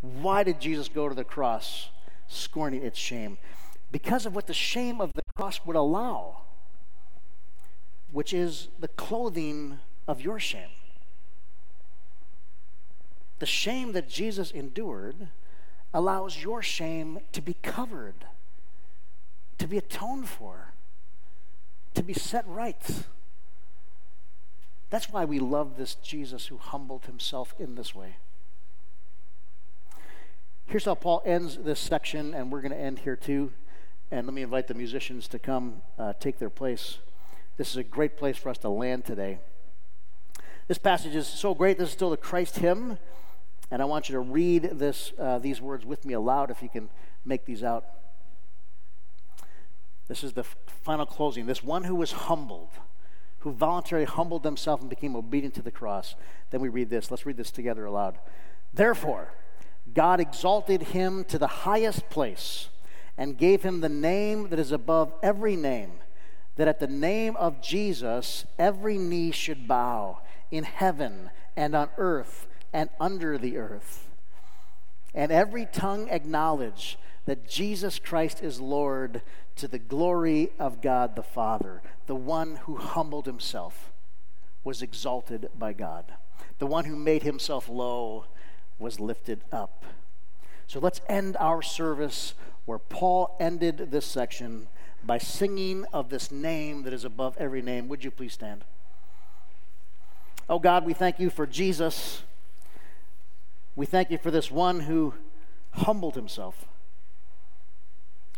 Why 0.01 0.43
did 0.43 0.61
Jesus 0.61 0.89
go 0.89 1.09
to 1.09 1.15
the 1.15 1.25
cross, 1.25 1.89
scorning 2.29 2.83
its 2.83 2.99
shame? 2.99 3.39
Because 3.91 4.27
of 4.27 4.35
what 4.35 4.47
the 4.47 4.55
shame 4.55 5.01
of 5.01 5.13
the 5.15 5.23
cross 5.37 5.61
would 5.65 5.77
allow, 5.77 6.43
which 8.13 8.33
is 8.33 8.69
the 8.79 8.89
clothing 8.89 9.79
of 10.07 10.21
your 10.21 10.39
shame. 10.39 10.71
The 13.39 13.47
shame 13.47 13.93
that 13.93 14.09
Jesus 14.09 14.51
endured 14.51 15.29
allows 15.93 16.43
your 16.43 16.63
shame 16.63 17.21
to 17.33 17.41
be 17.41 17.55
covered, 17.63 18.27
to 19.59 19.67
be 19.67 19.79
atoned 19.79 20.29
for, 20.29 20.70
to 21.95 22.03
be 22.03 22.13
set 22.13 22.47
right. 22.47 23.05
That's 24.91 25.11
why 25.11 25.25
we 25.25 25.39
love 25.39 25.77
this 25.77 25.95
Jesus 25.95 26.47
who 26.47 26.57
humbled 26.57 27.07
himself 27.07 27.55
in 27.59 27.77
this 27.77 27.95
way. 27.95 28.17
Here's 30.67 30.85
how 30.85 30.95
Paul 30.95 31.23
ends 31.25 31.57
this 31.59 31.81
section, 31.81 32.35
and 32.35 32.53
we're 32.53 32.61
going 32.61 32.73
to 32.73 32.79
end 32.79 33.01
here 33.01 33.17
too. 33.17 33.53
And 34.11 34.27
let 34.27 34.35
me 34.35 34.43
invite 34.43 34.67
the 34.67 34.75
musicians 34.75 35.29
to 35.29 35.39
come 35.39 35.83
uh, 35.99 36.13
take 36.19 36.39
their 36.39 36.51
place. 36.51 36.99
This 37.57 37.71
is 37.71 37.77
a 37.77 37.85
great 37.85 38.17
place 38.17 38.37
for 38.37 38.49
us 38.49 38.59
to 38.59 38.69
land 38.69 39.05
today. 39.05 39.39
This 40.67 40.79
passage 40.79 41.15
is 41.15 41.27
so 41.27 41.55
great. 41.55 41.79
This 41.79 41.89
is 41.89 41.93
still 41.93 42.11
the 42.11 42.17
Christ 42.17 42.59
hymn. 42.59 42.99
And 43.71 43.83
I 43.83 43.85
want 43.85 44.09
you 44.09 44.15
to 44.15 44.21
read 44.21 44.71
this, 44.73 45.13
uh, 45.19 45.39
these 45.39 45.61
words 45.61 45.85
with 45.85 46.05
me 46.05 46.15
aloud 46.15 46.51
if 46.51 46.63
you 46.63 46.69
can 46.69 46.89
make 47.25 47.45
these 47.45 47.63
out. 47.63 47.85
This 50.11 50.25
is 50.25 50.33
the 50.33 50.43
final 50.43 51.07
closing. 51.07 51.47
This 51.47 51.63
one 51.63 51.85
who 51.85 51.95
was 51.95 52.11
humbled, 52.11 52.71
who 53.39 53.53
voluntarily 53.53 54.07
humbled 54.07 54.45
himself 54.45 54.81
and 54.81 54.91
became 54.91 55.15
obedient 55.15 55.55
to 55.55 55.63
the 55.63 55.71
cross. 55.71 56.17
Then 56.51 56.61
we 56.61 56.69
read 56.69 56.91
this. 56.91 57.13
Let's 57.13 57.25
read 57.25 57.37
this 57.37 57.53
together 57.53 57.85
aloud. 57.85 58.19
Therefore, 58.75 59.33
God 59.95 60.19
exalted 60.19 60.83
him 60.83 61.23
to 61.27 61.39
the 61.39 61.47
highest 61.47 62.11
place 62.11 62.71
and 63.17 63.39
gave 63.39 63.63
him 63.63 63.81
the 63.81 63.89
name 63.89 64.49
that 64.49 64.59
is 64.59 64.73
above 64.73 65.13
every 65.23 65.55
name, 65.55 65.93
that 66.57 66.67
at 66.67 66.81
the 66.81 66.89
name 66.89 67.37
of 67.37 67.63
Jesus 67.63 68.47
every 68.59 68.99
knee 68.99 69.31
should 69.31 69.69
bow 69.69 70.19
in 70.51 70.65
heaven 70.65 71.31
and 71.57 71.77
on 71.77 71.89
earth 71.99 72.49
and 72.73 72.91
under 72.99 73.39
the 73.39 73.57
earth. 73.57 74.11
And 75.15 75.31
every 75.31 75.67
tongue 75.67 76.09
acknowledge 76.09 76.99
that 77.27 77.49
Jesus 77.49 78.01
Christ 78.01 78.43
is 78.43 78.61
Lord 78.61 79.23
to 79.61 79.69
the 79.69 79.79
glory 79.79 80.51
of 80.59 80.83
God 80.83 81.17
the 81.17 81.23
Father. 81.23 81.83
The 82.07 82.15
one 82.15 82.57
who 82.57 82.77
humbled 82.77 83.27
himself 83.27 83.93
was 84.65 84.83
exalted 84.83 85.49
by 85.59 85.73
God. 85.73 86.13
The 86.59 86.67
one 86.67 86.85
who 86.85 86.97
made 86.97 87.23
himself 87.23 87.69
low 87.69 88.27
was 88.79 89.01
lifted 89.01 89.43
up. 89.53 89.85
So 90.67 90.81
let's 90.81 91.01
end 91.09 91.37
our 91.39 91.63
service 91.63 92.35
where 92.65 92.79
Paul 92.79 93.37
ended 93.41 93.91
this 93.91 94.07
section 94.07 94.69
by 95.05 95.19
singing 95.19 95.85
of 95.93 96.11
this 96.11 96.31
name 96.31 96.83
that 96.83 96.93
is 96.93 97.05
above 97.05 97.37
every 97.39 97.63
name. 97.63 97.89
Would 97.89 98.05
you 98.05 98.11
please 98.11 98.35
stand? 98.35 98.65
Oh 100.49 100.59
God, 100.59 100.85
we 100.85 100.93
thank 100.93 101.19
you 101.19 101.31
for 101.31 101.47
Jesus 101.47 102.23
we 103.77 103.87
thank 103.87 104.11
you 104.11 104.19
for 104.19 104.31
this 104.31 104.51
one 104.51 104.81
who 104.81 105.15
humbled 105.73 106.15
himself, 106.15 106.67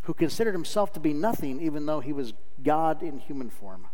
who 0.03 0.15
considered 0.15 0.53
himself 0.53 0.93
to 0.93 1.01
be 1.01 1.13
nothing, 1.13 1.61
even 1.61 1.87
though 1.87 2.01
he 2.01 2.13
was 2.13 2.33
God 2.63 3.03
in 3.03 3.19
human 3.19 3.51
form. 3.51 3.87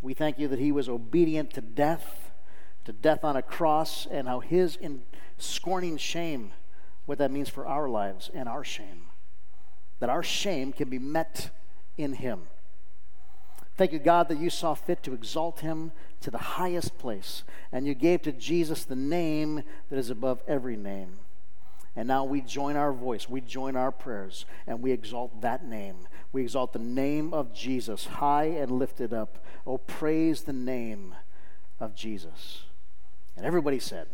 We 0.00 0.14
thank 0.14 0.38
you 0.38 0.48
that 0.48 0.58
he 0.58 0.70
was 0.70 0.88
obedient 0.88 1.52
to 1.54 1.60
death, 1.60 2.30
to 2.84 2.92
death 2.92 3.24
on 3.24 3.36
a 3.36 3.42
cross, 3.42 4.06
and 4.10 4.28
how 4.28 4.40
his 4.40 4.76
in 4.76 5.02
scorning 5.38 5.96
shame, 5.96 6.52
what 7.06 7.18
that 7.18 7.30
means 7.30 7.48
for 7.48 7.66
our 7.66 7.88
lives 7.88 8.30
and 8.34 8.48
our 8.48 8.62
shame. 8.62 9.06
That 10.00 10.10
our 10.10 10.22
shame 10.22 10.72
can 10.72 10.88
be 10.88 10.98
met 10.98 11.50
in 11.96 12.14
him. 12.14 12.42
Thank 13.76 13.92
you, 13.92 13.98
God, 13.98 14.28
that 14.28 14.38
you 14.38 14.50
saw 14.50 14.74
fit 14.74 15.02
to 15.02 15.14
exalt 15.14 15.60
him 15.60 15.90
to 16.20 16.30
the 16.30 16.38
highest 16.38 16.96
place, 16.96 17.42
and 17.72 17.86
you 17.86 17.94
gave 17.94 18.22
to 18.22 18.32
Jesus 18.32 18.84
the 18.84 18.94
name 18.94 19.64
that 19.90 19.98
is 19.98 20.10
above 20.10 20.42
every 20.46 20.76
name. 20.76 21.16
And 21.96 22.08
now 22.08 22.24
we 22.24 22.40
join 22.40 22.76
our 22.76 22.92
voice, 22.92 23.28
we 23.28 23.40
join 23.40 23.76
our 23.76 23.92
prayers, 23.92 24.46
and 24.66 24.82
we 24.82 24.90
exalt 24.90 25.40
that 25.42 25.64
name. 25.64 26.08
We 26.32 26.42
exalt 26.42 26.72
the 26.72 26.80
name 26.80 27.32
of 27.32 27.54
Jesus 27.54 28.06
high 28.06 28.46
and 28.46 28.70
lifted 28.70 29.12
up. 29.12 29.44
Oh, 29.64 29.78
praise 29.78 30.42
the 30.42 30.52
name 30.52 31.14
of 31.78 31.94
Jesus. 31.94 32.64
And 33.36 33.46
everybody 33.46 33.78
said, 33.78 34.08